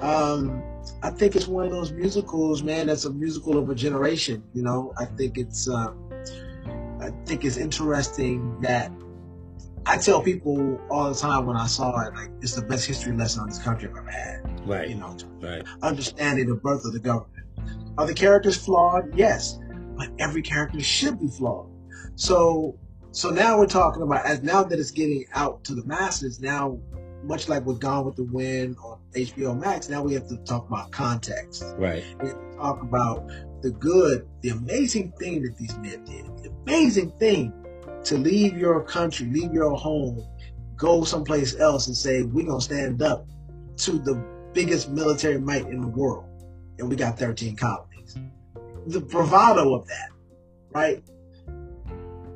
Um, 0.00 0.62
I 1.02 1.10
think 1.10 1.36
it's 1.36 1.48
one 1.48 1.66
of 1.66 1.70
those 1.70 1.92
musicals, 1.92 2.62
man. 2.62 2.86
That's 2.86 3.04
a 3.04 3.10
musical 3.12 3.58
of 3.58 3.68
a 3.68 3.74
generation. 3.74 4.42
You 4.54 4.62
know, 4.62 4.94
I 4.96 5.04
think 5.04 5.36
it's. 5.36 5.68
Uh, 5.68 5.92
I 7.08 7.24
think 7.24 7.44
it's 7.44 7.56
interesting 7.56 8.60
that 8.60 8.92
I 9.86 9.96
tell 9.96 10.20
people 10.20 10.78
all 10.90 11.08
the 11.08 11.18
time 11.18 11.46
when 11.46 11.56
I 11.56 11.66
saw 11.66 11.98
it, 12.06 12.14
like 12.14 12.30
it's 12.42 12.54
the 12.54 12.62
best 12.62 12.86
history 12.86 13.16
lesson 13.16 13.40
on 13.40 13.48
this 13.48 13.58
country 13.58 13.88
I've 13.88 13.96
ever 13.96 14.10
had. 14.10 14.68
Right. 14.68 14.88
You 14.90 14.96
know, 14.96 15.16
Right. 15.40 15.64
understanding 15.82 16.48
the 16.48 16.56
birth 16.56 16.84
of 16.84 16.92
the 16.92 16.98
government. 16.98 17.46
Are 17.96 18.06
the 18.06 18.14
characters 18.14 18.56
flawed? 18.56 19.14
Yes, 19.16 19.58
but 19.96 20.10
every 20.18 20.42
character 20.42 20.80
should 20.80 21.18
be 21.18 21.28
flawed. 21.28 21.68
So, 22.16 22.76
so 23.12 23.30
now 23.30 23.58
we're 23.58 23.66
talking 23.66 24.02
about 24.02 24.26
as 24.26 24.42
now 24.42 24.62
that 24.62 24.78
it's 24.78 24.90
getting 24.90 25.24
out 25.34 25.64
to 25.64 25.74
the 25.74 25.84
masses. 25.84 26.38
Now, 26.40 26.78
much 27.24 27.48
like 27.48 27.64
with 27.64 27.80
Gone 27.80 28.04
with 28.04 28.16
the 28.16 28.24
Wind 28.24 28.76
on 28.84 28.98
HBO 29.14 29.58
Max, 29.58 29.88
now 29.88 30.02
we 30.02 30.12
have 30.14 30.28
to 30.28 30.36
talk 30.38 30.68
about 30.68 30.92
context. 30.92 31.64
Right. 31.76 32.04
We 32.20 32.28
have 32.28 32.38
to 32.38 32.56
talk 32.56 32.82
about 32.82 33.30
the 33.62 33.70
good, 33.70 34.28
the 34.42 34.50
amazing 34.50 35.12
thing 35.18 35.42
that 35.42 35.56
these 35.56 35.76
men 35.78 36.04
did. 36.04 36.26
The 36.42 36.50
amazing 36.66 37.10
thing 37.12 37.52
to 38.04 38.16
leave 38.16 38.56
your 38.56 38.82
country, 38.84 39.26
leave 39.26 39.52
your 39.52 39.74
home, 39.76 40.24
go 40.76 41.04
someplace 41.04 41.58
else 41.58 41.86
and 41.88 41.96
say, 41.96 42.22
we're 42.22 42.46
going 42.46 42.58
to 42.58 42.64
stand 42.64 43.02
up 43.02 43.26
to 43.78 43.98
the 43.98 44.14
biggest 44.52 44.90
military 44.90 45.38
might 45.38 45.66
in 45.66 45.80
the 45.80 45.88
world. 45.88 46.24
And 46.78 46.88
we 46.88 46.96
got 46.96 47.18
13 47.18 47.56
colonies. 47.56 48.16
The 48.86 49.00
bravado 49.00 49.74
of 49.74 49.86
that, 49.88 50.10
right? 50.70 51.02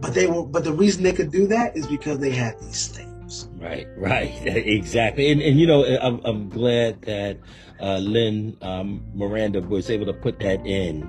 But 0.01 0.15
they 0.15 0.27
were, 0.27 0.45
but 0.45 0.65
the 0.65 0.73
reason 0.73 1.05
they 1.05 1.13
could 1.13 1.31
do 1.31 1.47
that 1.47 1.77
is 1.77 1.87
because 1.87 2.19
they 2.19 2.31
had 2.31 2.61
these 2.61 2.77
slaves. 2.77 3.49
Right, 3.57 3.87
right, 3.97 4.33
exactly. 4.45 5.31
And 5.31 5.41
and 5.41 5.59
you 5.59 5.67
know, 5.67 5.85
I'm 5.85 6.21
I'm 6.25 6.49
glad 6.49 7.01
that 7.03 7.39
uh, 7.83 7.99
Lin 7.99 8.57
um, 8.63 9.05
Miranda 9.15 9.61
was 9.61 9.91
able 9.91 10.07
to 10.07 10.15
put 10.15 10.39
that 10.41 10.65
in. 10.67 11.09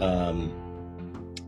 Um, 0.00 0.58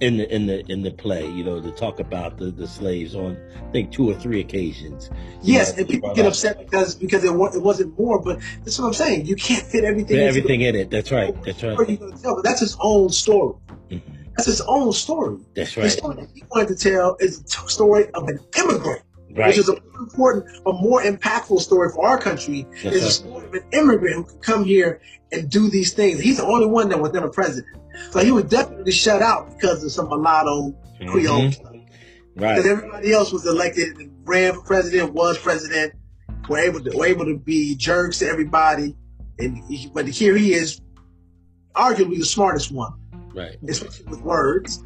in 0.01 0.17
the 0.17 0.35
in 0.35 0.47
the 0.47 0.65
in 0.71 0.83
the 0.83 0.91
play, 0.91 1.31
you 1.31 1.45
know, 1.45 1.61
to 1.61 1.71
talk 1.71 2.01
about 2.01 2.37
the, 2.37 2.51
the 2.51 2.67
slaves 2.67 3.15
on 3.15 3.39
I 3.57 3.71
think 3.71 3.93
two 3.93 4.11
or 4.11 4.15
three 4.15 4.41
occasions. 4.41 5.11
Yes, 5.43 5.73
know, 5.73 5.81
and 5.81 5.89
people 5.89 6.15
get 6.15 6.27
upset 6.27 6.59
because 6.59 6.95
because 6.95 7.25
it, 7.25 7.29
it 7.29 7.63
wasn't 7.63 7.99
more, 7.99 8.21
but 8.21 8.41
that's 8.65 8.79
what 8.79 8.87
I'm 8.87 8.93
saying. 8.93 9.27
You 9.27 9.37
can't 9.37 9.65
fit 9.65 9.85
everything. 9.85 10.17
Into 10.17 10.27
everything 10.27 10.61
the, 10.61 10.67
in 10.67 10.77
it. 10.77 10.91
That's 10.91 11.13
right. 11.13 11.35
That's 11.45 11.63
right. 11.63 11.75
story 11.75 11.89
you're 11.91 12.09
gonna 12.09 12.21
tell, 12.21 12.35
but 12.35 12.45
that's 12.45 12.61
his 12.61 12.77
own 12.81 13.11
story. 13.11 13.55
Mhm. 13.91 14.03
That's 14.37 14.47
his 14.47 14.61
own 14.63 14.93
story. 14.93 15.39
That's 15.55 15.77
right. 15.77 15.85
The 15.85 15.91
story 15.91 16.17
that 16.17 16.29
he 16.35 16.43
wanted 16.51 16.77
to 16.77 16.91
tell 16.91 17.17
is 17.21 17.41
the 17.43 17.69
story 17.69 18.11
of 18.15 18.29
an 18.29 18.41
immigrant, 18.59 19.03
Right. 19.37 19.49
which 19.49 19.59
is 19.59 19.69
a 19.69 19.73
more 19.73 20.01
important, 20.33 20.57
a 20.67 20.73
more 20.73 21.03
impactful 21.03 21.61
story 21.61 21.91
for 21.93 22.07
our 22.07 22.19
country. 22.19 22.67
Yes, 22.83 22.95
is 22.95 23.05
a 23.05 23.11
story 23.11 23.47
of 23.47 23.55
an 23.55 23.65
immigrant 23.73 24.15
who 24.15 24.25
could 24.25 24.43
come 24.43 24.65
here 24.65 25.01
and 25.33 25.51
do 25.51 25.69
these 25.69 25.93
things. 25.93 26.21
He's 26.21 26.37
the 26.37 26.45
only 26.47 26.67
one 26.67 26.89
that 26.91 27.01
was 27.01 27.13
never 27.13 27.29
president, 27.29 27.67
so 28.11 28.21
he 28.21 28.31
was 28.31 28.45
definitely 28.45 28.93
shut 28.93 29.23
out 29.23 29.51
because 29.59 29.83
of 29.83 29.91
some 29.91 30.09
mulatto 30.09 30.75
Creole. 31.09 31.41
Mhm. 31.51 31.51
Because 31.51 31.63
Right. 32.37 32.65
everybody 32.67 33.13
else 33.13 33.33
was 33.33 33.45
elected 33.47 33.97
and 33.99 34.11
ran 34.25 34.55
for 34.55 34.61
president, 34.63 35.13
was 35.15 35.37
president, 35.39 35.95
were 36.49 36.59
able 36.59 36.81
to 36.81 36.97
were 36.97 37.07
able 37.07 37.25
to 37.25 37.37
be 37.37 37.75
jerks 37.75 38.21
to 38.21 38.29
everybody, 38.29 38.95
and 39.41 39.59
he, 39.69 39.91
but 39.93 40.07
here 40.07 40.37
he 40.37 40.53
is, 40.55 40.81
arguably 41.75 42.19
the 42.19 42.25
smartest 42.25 42.71
one, 42.71 42.93
Right. 43.35 43.57
especially 43.69 44.07
with 44.07 44.21
words. 44.23 44.81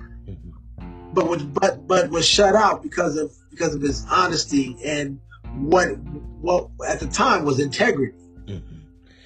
But 1.13 1.29
was 1.29 1.43
but 1.43 1.87
but 1.87 2.11
was 2.11 2.27
shut 2.27 2.55
out 2.55 2.83
because 2.83 3.17
of 3.17 3.33
because 3.51 3.75
of 3.75 3.81
his 3.83 4.07
honesty 4.11 4.77
and 4.85 5.21
what 5.57 5.89
what 6.41 6.69
at 6.87 7.01
the 7.01 7.07
time 7.07 7.45
was 7.45 7.59
integrity. 7.61 8.17
Mhm. 8.47 8.63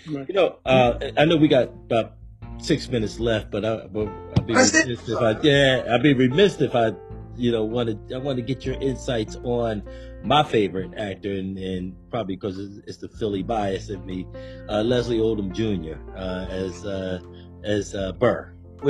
Right. 0.09 0.29
You 0.29 0.35
know, 0.35 0.59
uh, 0.64 0.99
I 1.16 1.25
know 1.25 1.37
we 1.37 1.49
got 1.49 1.68
about 1.68 2.14
six 2.59 2.88
minutes 2.88 3.21
left, 3.21 3.51
but 3.51 3.64
I, 3.64 3.87
but 3.87 4.09
I'd 4.37 4.47
be 4.47 4.55
That's 4.55 4.75
it? 4.75 4.87
remiss 4.87 5.09
if 5.09 5.18
I, 5.18 5.40
yeah, 5.42 5.85
I'd 5.95 6.03
be 6.03 6.14
remiss 6.14 6.61
if 6.61 6.75
I, 6.75 6.92
you 7.37 7.53
know, 7.53 7.64
wanted, 7.64 8.12
I 8.12 8.18
want 8.18 8.37
to 8.37 8.42
get 8.42 8.64
your 8.64 8.75
insights 8.77 9.37
on 9.45 9.83
my 10.25 10.42
favorite 10.42 10.92
actor, 10.97 11.33
and, 11.33 11.59
and 11.59 11.95
probably 12.11 12.37
because 12.37 12.59
it's, 12.59 12.79
it's 12.87 12.97
the 12.99 13.09
Philly 13.09 13.42
bias 13.42 13.90
in 13.90 14.05
me, 14.07 14.27
uh, 14.68 14.83
Leslie 14.83 15.18
Odom 15.18 15.53
Jr. 15.53 15.99
Uh, 16.16 16.47
as 16.47 16.85
uh, 16.85 17.21
as 17.64 17.95
uh, 17.95 18.12
Burr. 18.12 18.53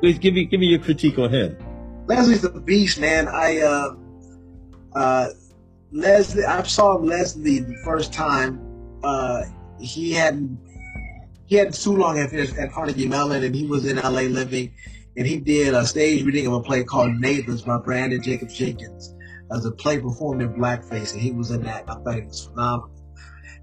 Please 0.00 0.18
give 0.18 0.34
me 0.34 0.44
give 0.46 0.58
me 0.58 0.66
your 0.66 0.80
critique 0.80 1.18
on 1.18 1.32
him. 1.32 1.56
Leslie's 2.10 2.42
the 2.42 2.50
beast, 2.50 2.98
man. 2.98 3.28
I 3.28 3.58
uh, 3.58 3.94
uh, 4.96 5.28
Leslie, 5.92 6.44
I 6.44 6.64
saw 6.64 6.94
Leslie 6.94 7.60
the 7.60 7.76
first 7.84 8.12
time. 8.12 8.60
Uh, 9.04 9.44
he 9.78 10.10
hadn't 10.12 10.58
he 11.46 11.54
hadn't 11.54 11.80
too 11.80 11.96
long 11.96 12.18
at, 12.18 12.32
at 12.32 12.72
Carnegie 12.72 13.06
Mellon, 13.06 13.44
and 13.44 13.54
he 13.54 13.64
was 13.64 13.86
in 13.86 13.96
L.A. 13.96 14.26
living, 14.26 14.74
and 15.16 15.24
he 15.24 15.38
did 15.38 15.72
a 15.72 15.86
stage 15.86 16.24
reading 16.24 16.48
of 16.48 16.54
a 16.54 16.60
play 16.60 16.82
called 16.82 17.14
Neighbors 17.14 17.62
by 17.62 17.78
Branden 17.78 18.20
Jacobs-Jenkins 18.24 19.14
as 19.52 19.64
a 19.64 19.70
play 19.70 20.00
performed 20.00 20.42
in 20.42 20.52
blackface, 20.54 21.12
and 21.12 21.22
he 21.22 21.30
was 21.30 21.52
in 21.52 21.62
that. 21.62 21.84
I 21.88 21.94
thought 21.94 22.18
it 22.18 22.26
was 22.26 22.44
phenomenal. 22.44 22.90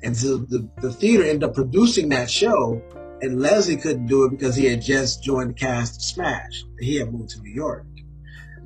And 0.04 0.16
so 0.16 0.38
the, 0.38 0.70
the 0.82 0.94
theater 0.94 1.26
ended 1.26 1.44
up 1.44 1.54
producing 1.54 2.08
that 2.10 2.30
show, 2.32 2.82
and 3.22 3.42
Leslie 3.42 3.76
couldn't 3.76 4.06
do 4.06 4.24
it 4.24 4.30
because 4.30 4.56
he 4.56 4.68
had 4.68 4.82
just 4.82 5.22
joined 5.22 5.50
the 5.50 5.54
cast 5.54 5.98
of 5.98 6.02
Smash. 6.02 6.64
He 6.80 6.96
had 6.96 7.12
moved 7.12 7.32
to 7.32 7.42
New 7.42 7.54
York. 7.54 7.86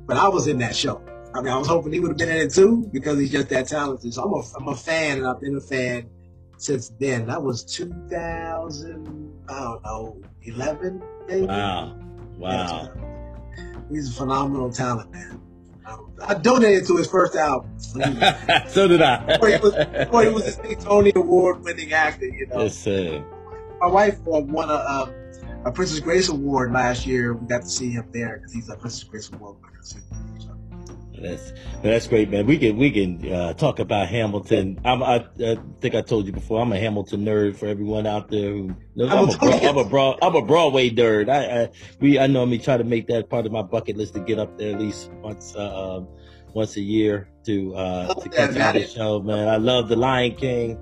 But 0.06 0.16
I 0.16 0.28
was 0.28 0.46
in 0.46 0.58
that 0.58 0.74
show. 0.74 1.02
I 1.34 1.40
mean, 1.40 1.52
I 1.52 1.58
was 1.58 1.68
hoping 1.68 1.92
he 1.92 2.00
would 2.00 2.10
have 2.10 2.18
been 2.18 2.28
in 2.28 2.36
it 2.36 2.52
too 2.52 2.88
because 2.92 3.18
he's 3.18 3.32
just 3.32 3.48
that 3.48 3.68
talented. 3.68 4.12
So 4.12 4.22
I'm 4.24 4.32
a, 4.32 4.42
I'm 4.58 4.68
a 4.68 4.76
fan, 4.76 5.18
and 5.18 5.26
I've 5.26 5.40
been 5.40 5.56
a 5.56 5.60
fan 5.60 6.10
since 6.58 6.90
then. 7.00 7.26
That 7.26 7.42
was 7.42 7.64
2000, 7.64 9.44
I 9.48 9.60
don't 9.60 9.82
know, 9.82 10.16
11, 10.42 11.02
maybe? 11.28 11.46
Wow, 11.46 11.96
wow. 12.36 12.90
He's 13.90 14.10
a 14.10 14.12
phenomenal 14.12 14.70
talent, 14.70 15.10
man. 15.10 15.40
I 16.24 16.34
donated 16.34 16.86
to 16.86 16.96
his 16.96 17.08
first 17.08 17.34
album. 17.34 17.70
so 18.68 18.86
did 18.86 19.02
I. 19.02 19.24
Before 19.26 19.48
he 19.48 19.56
was, 19.56 19.74
before 19.74 20.22
he 20.22 20.30
was 20.30 20.44
this 20.44 20.56
big 20.56 20.80
Tony 20.80 21.12
Award 21.16 21.64
winning 21.64 21.92
actor, 21.92 22.26
you 22.26 22.46
know. 22.46 22.62
yes, 22.62 22.76
sir. 22.76 23.24
My 23.80 23.88
wife 23.88 24.18
uh, 24.20 24.38
won 24.40 24.70
a, 24.70 24.74
um, 24.74 25.12
a 25.64 25.72
Princess 25.72 26.00
Grace 26.00 26.28
Award 26.28 26.72
last 26.72 27.06
year. 27.06 27.34
We 27.34 27.46
got 27.46 27.62
to 27.62 27.68
see 27.68 27.90
him 27.90 28.08
there 28.12 28.38
because 28.38 28.52
he's 28.52 28.68
a 28.68 28.76
Princess 28.76 29.04
Grace 29.04 29.30
Award 29.32 29.56
winner. 29.62 29.78
So, 29.82 29.98
That's 31.20 31.52
that's 31.82 32.08
great, 32.08 32.30
man. 32.30 32.46
We 32.46 32.58
can 32.58 32.76
we 32.76 32.90
can 32.90 33.32
uh, 33.32 33.52
talk 33.54 33.78
about 33.78 34.08
Hamilton. 34.08 34.80
I'm, 34.84 35.02
I, 35.02 35.24
I 35.44 35.56
think 35.80 35.94
I 35.94 36.00
told 36.00 36.26
you 36.26 36.32
before. 36.32 36.60
I'm 36.60 36.72
a 36.72 36.78
Hamilton 36.78 37.24
nerd 37.24 37.56
for 37.56 37.66
everyone 37.66 38.06
out 38.06 38.28
there 38.28 38.50
who. 38.50 38.74
No, 38.96 39.08
I'm 39.08 39.28
a 39.28 39.38
Bro- 39.38 39.60
I'm 39.62 39.78
a 39.78 39.84
broad 39.84 40.18
I'm 40.20 40.34
a 40.34 40.42
Broadway 40.42 40.90
nerd. 40.90 41.28
I, 41.28 41.62
I 41.62 41.68
we 42.00 42.18
I 42.18 42.26
normally 42.26 42.58
try 42.58 42.76
to 42.76 42.84
make 42.84 43.06
that 43.06 43.30
part 43.30 43.46
of 43.46 43.52
my 43.52 43.62
bucket 43.62 43.96
list 43.96 44.14
to 44.14 44.20
get 44.20 44.38
up 44.38 44.58
there 44.58 44.74
at 44.74 44.80
least 44.80 45.10
once 45.22 45.54
uh, 45.54 45.96
um, 45.96 46.08
once 46.54 46.76
a 46.76 46.82
year 46.82 47.28
to 47.44 47.74
uh, 47.76 48.14
to 48.14 48.28
catch 48.28 48.56
out 48.56 48.74
the 48.74 48.86
show, 48.86 49.20
man. 49.20 49.48
I 49.48 49.56
love 49.56 49.88
the 49.88 49.96
Lion 49.96 50.34
King, 50.34 50.78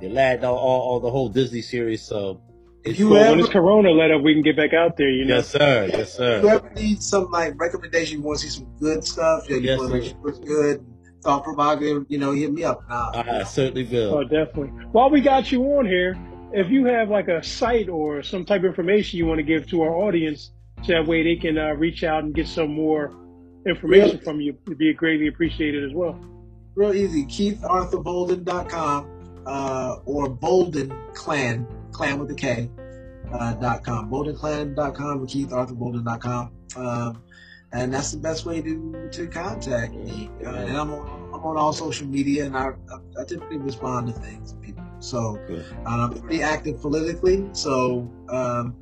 the 0.00 0.06
Aladdin, 0.06 0.44
all, 0.44 0.56
all, 0.56 0.80
all 0.82 1.00
the 1.00 1.10
whole 1.10 1.28
Disney 1.28 1.62
series. 1.62 2.02
So 2.02 2.40
If 2.84 2.98
you 2.98 3.10
Well, 3.10 3.20
when 3.20 3.32
ever, 3.34 3.42
this 3.42 3.50
Corona 3.50 3.90
let 3.90 4.10
up, 4.10 4.22
we 4.22 4.32
can 4.34 4.42
get 4.42 4.56
back 4.56 4.72
out 4.72 4.96
there. 4.96 5.08
You 5.10 5.24
know. 5.24 5.36
yes, 5.36 5.48
sir, 5.50 5.88
yes, 5.92 6.14
sir. 6.14 6.38
if 6.38 6.42
you 6.42 6.48
ever 6.50 6.70
need 6.70 7.00
some 7.02 7.30
like 7.30 7.58
recommendation, 7.60 8.18
you 8.18 8.24
want 8.24 8.40
to 8.40 8.46
see 8.50 8.58
some 8.58 8.66
good 8.80 9.04
stuff, 9.04 9.44
yeah, 9.48 9.56
you 9.56 9.62
Yes, 9.62 9.78
want 9.78 9.92
to 9.92 10.02
sir. 10.02 10.04
make 10.04 10.16
sure 10.20 10.28
it's 10.30 10.38
good, 10.40 10.84
thought 11.22 11.44
provocative, 11.44 12.06
you 12.08 12.18
know, 12.18 12.32
hit 12.32 12.52
me 12.52 12.64
up. 12.64 12.82
Nah, 12.88 13.12
I 13.14 13.44
certainly 13.44 13.84
will. 13.84 14.14
Oh, 14.14 14.24
definitely. 14.24 14.70
While 14.90 15.10
we 15.10 15.20
got 15.20 15.52
you 15.52 15.62
on 15.78 15.86
here, 15.86 16.16
if 16.52 16.68
you 16.70 16.84
have 16.86 17.08
like 17.08 17.28
a 17.28 17.42
site 17.42 17.88
or 17.88 18.22
some 18.22 18.44
type 18.44 18.60
of 18.60 18.64
information 18.66 19.18
you 19.18 19.26
want 19.26 19.38
to 19.38 19.44
give 19.44 19.68
to 19.68 19.82
our 19.82 19.94
audience, 19.94 20.50
so 20.82 20.92
that 20.94 21.06
way 21.06 21.22
they 21.22 21.36
can 21.36 21.56
uh, 21.58 21.74
reach 21.74 22.02
out 22.02 22.24
and 22.24 22.34
get 22.34 22.48
some 22.48 22.72
more 22.74 23.12
information 23.64 24.16
Yeah. 24.18 24.24
from 24.24 24.40
you, 24.40 24.56
it'd 24.66 24.76
be 24.78 24.92
greatly 24.92 25.28
appreciated 25.28 25.84
as 25.84 25.94
well. 25.94 26.18
real 26.74 26.92
easy. 26.94 27.24
KeithArthurBolden.com 27.26 29.06
uh, 29.46 29.96
or 30.04 30.28
Bolden 30.28 30.92
Clan, 31.14 31.66
clan 31.92 32.18
with 32.18 32.30
a 32.30 32.34
K, 32.34 32.70
uh, 33.32 33.54
dot 33.54 33.84
com. 33.84 34.10
BoldenClan.com 34.10 35.22
or 35.22 35.26
KeithArthurBolden.com. 35.26 36.52
Um, 36.76 37.22
and 37.72 37.92
that's 37.92 38.12
the 38.12 38.18
best 38.18 38.44
way 38.44 38.60
to, 38.60 39.08
to 39.12 39.26
contact 39.26 39.94
me. 39.94 40.30
Uh, 40.44 40.50
and 40.50 40.76
I'm 40.76 40.90
on, 40.90 41.34
I'm 41.34 41.42
on 41.42 41.56
all 41.56 41.72
social 41.72 42.06
media 42.06 42.44
and 42.44 42.56
I, 42.56 42.68
I, 42.90 43.22
I 43.22 43.24
typically 43.24 43.56
respond 43.58 44.08
to 44.08 44.12
things, 44.12 44.54
people. 44.60 44.84
So 45.00 45.40
Good. 45.46 45.64
I'm 45.86 46.12
pretty 46.20 46.42
active 46.42 46.80
politically. 46.80 47.48
So 47.52 48.10
um, 48.28 48.78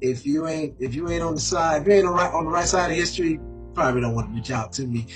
if 0.00 0.24
you 0.24 0.48
ain't 0.48 0.74
if 0.80 0.94
you 0.94 1.08
ain't 1.10 1.22
on 1.22 1.34
the 1.34 1.40
side, 1.40 1.82
if 1.82 1.88
you 1.88 1.94
ain't 1.94 2.06
on, 2.06 2.14
right, 2.14 2.32
on 2.32 2.44
the 2.44 2.50
right 2.50 2.66
side 2.66 2.90
of 2.90 2.96
history, 2.96 3.38
probably 3.74 4.00
don't 4.00 4.14
want 4.14 4.28
to 4.28 4.34
reach 4.34 4.50
out 4.50 4.72
to 4.74 4.86
me. 4.86 5.06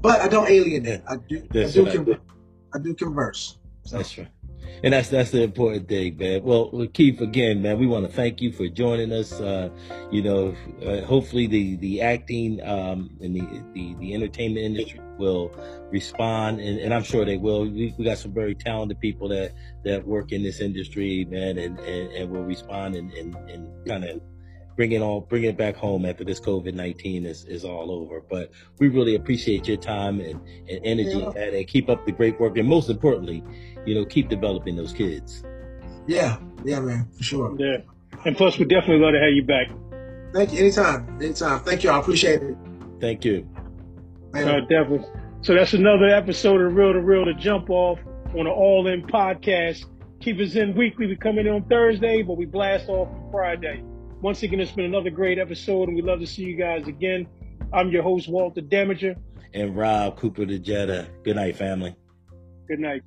But 0.00 0.20
I 0.20 0.28
don't 0.28 0.48
alienate. 0.48 1.02
I 1.08 1.16
do. 1.16 1.46
I 1.54 1.70
do, 1.70 1.84
right. 1.84 1.94
converse. 1.94 2.18
I 2.74 2.78
do 2.78 2.94
converse. 2.94 3.58
So, 3.84 3.96
That's 3.96 4.16
right. 4.16 4.28
And 4.82 4.94
that's 4.94 5.08
that's 5.08 5.30
the 5.30 5.42
important 5.42 5.88
thing, 5.88 6.16
man. 6.16 6.42
Well, 6.42 6.70
Keith, 6.92 7.20
again, 7.20 7.62
man, 7.62 7.78
we 7.78 7.86
want 7.86 8.06
to 8.06 8.12
thank 8.12 8.40
you 8.40 8.52
for 8.52 8.66
joining 8.68 9.12
us. 9.12 9.32
Uh, 9.32 9.68
you 10.10 10.22
know, 10.22 10.54
uh, 10.84 11.02
hopefully 11.02 11.46
the 11.46 11.76
the 11.76 12.00
acting 12.00 12.62
um, 12.62 13.10
and 13.20 13.36
the, 13.36 13.62
the 13.74 13.94
the 14.00 14.14
entertainment 14.14 14.64
industry 14.64 15.00
will 15.18 15.52
respond, 15.90 16.60
and, 16.60 16.78
and 16.80 16.94
I'm 16.94 17.02
sure 17.02 17.24
they 17.24 17.36
will. 17.36 17.62
We, 17.62 17.94
we 17.98 18.04
got 18.04 18.18
some 18.18 18.32
very 18.32 18.54
talented 18.54 19.00
people 19.00 19.28
that 19.28 19.52
that 19.84 20.06
work 20.06 20.32
in 20.32 20.42
this 20.42 20.60
industry, 20.60 21.26
man, 21.28 21.58
and 21.58 21.78
and, 21.80 22.12
and 22.12 22.30
will 22.30 22.44
respond 22.44 22.96
and 22.96 23.12
and, 23.12 23.34
and 23.50 23.86
kind 23.86 24.04
of 24.04 24.20
bring 24.80 24.92
it 24.92 25.02
all 25.02 25.20
bring 25.20 25.44
it 25.44 25.58
back 25.58 25.76
home 25.76 26.06
after 26.06 26.24
this 26.24 26.40
COVID 26.40 26.72
nineteen 26.72 27.26
is, 27.26 27.44
is 27.44 27.66
all 27.66 27.90
over. 27.90 28.22
But 28.30 28.50
we 28.78 28.88
really 28.88 29.14
appreciate 29.14 29.68
your 29.68 29.76
time 29.76 30.20
and, 30.20 30.40
and 30.70 30.80
energy 30.84 31.18
Yeah. 31.18 31.32
and, 31.36 31.54
and 31.54 31.66
keep 31.66 31.90
up 31.90 32.06
the 32.06 32.12
great 32.12 32.40
work, 32.40 32.56
and 32.56 32.66
most 32.66 32.88
importantly 32.88 33.44
you 33.84 33.94
know, 33.94 34.06
keep 34.06 34.30
developing 34.30 34.76
those 34.76 34.94
kids. 34.94 35.44
yeah, 36.06 36.38
yeah, 36.64 36.80
man, 36.80 37.06
for 37.14 37.22
sure. 37.22 37.54
Yeah. 37.58 37.78
And 38.24 38.34
plus, 38.34 38.58
we 38.58 38.64
definitely 38.64 39.04
love 39.04 39.12
to 39.12 39.20
have 39.20 39.32
you 39.32 39.44
back. 39.44 39.68
Thank 40.32 40.52
you. 40.54 40.60
Anytime. 40.60 41.18
Anytime. 41.20 41.60
Thank 41.60 41.84
you. 41.84 41.90
I 41.90 41.98
appreciate 42.00 42.42
it. 42.42 42.56
Thank 43.00 43.24
you. 43.26 43.46
Man, 44.32 44.48
Uh, 44.48 44.60
definitely. 44.60 45.06
So 45.42 45.54
that's 45.54 45.74
another 45.74 46.06
episode 46.08 46.58
of 46.62 46.74
Real 46.74 46.94
to 46.94 47.00
Real 47.02 47.26
to 47.26 47.34
Jump 47.34 47.68
Off 47.68 47.98
on 48.34 48.44
the 48.44 48.50
All 48.50 48.86
In 48.86 49.02
podcast. 49.02 49.84
Keep 50.20 50.40
us 50.40 50.54
in 50.54 50.74
weekly. 50.74 51.06
We 51.06 51.16
come 51.16 51.38
in 51.38 51.48
on 51.48 51.64
Thursday, 51.64 52.22
but 52.22 52.38
we 52.38 52.46
blast 52.46 52.88
off 52.88 53.08
on 53.08 53.30
Friday. 53.30 53.82
Once 54.22 54.42
again, 54.42 54.60
it's 54.60 54.72
been 54.72 54.84
another 54.84 55.08
great 55.08 55.38
episode, 55.38 55.88
and 55.88 55.96
we 55.96 56.02
love 56.02 56.20
to 56.20 56.26
see 56.26 56.42
you 56.42 56.54
guys 56.54 56.86
again. 56.86 57.26
I'm 57.72 57.90
your 57.90 58.02
host, 58.02 58.28
Walter 58.28 58.60
Damager. 58.60 59.16
And 59.54 59.74
Rob 59.74 60.18
Cooper 60.18 60.44
the 60.44 60.58
Jetta. 60.58 61.08
Good 61.24 61.36
night, 61.36 61.56
family. 61.56 61.96
Good 62.68 62.80
night. 62.80 63.02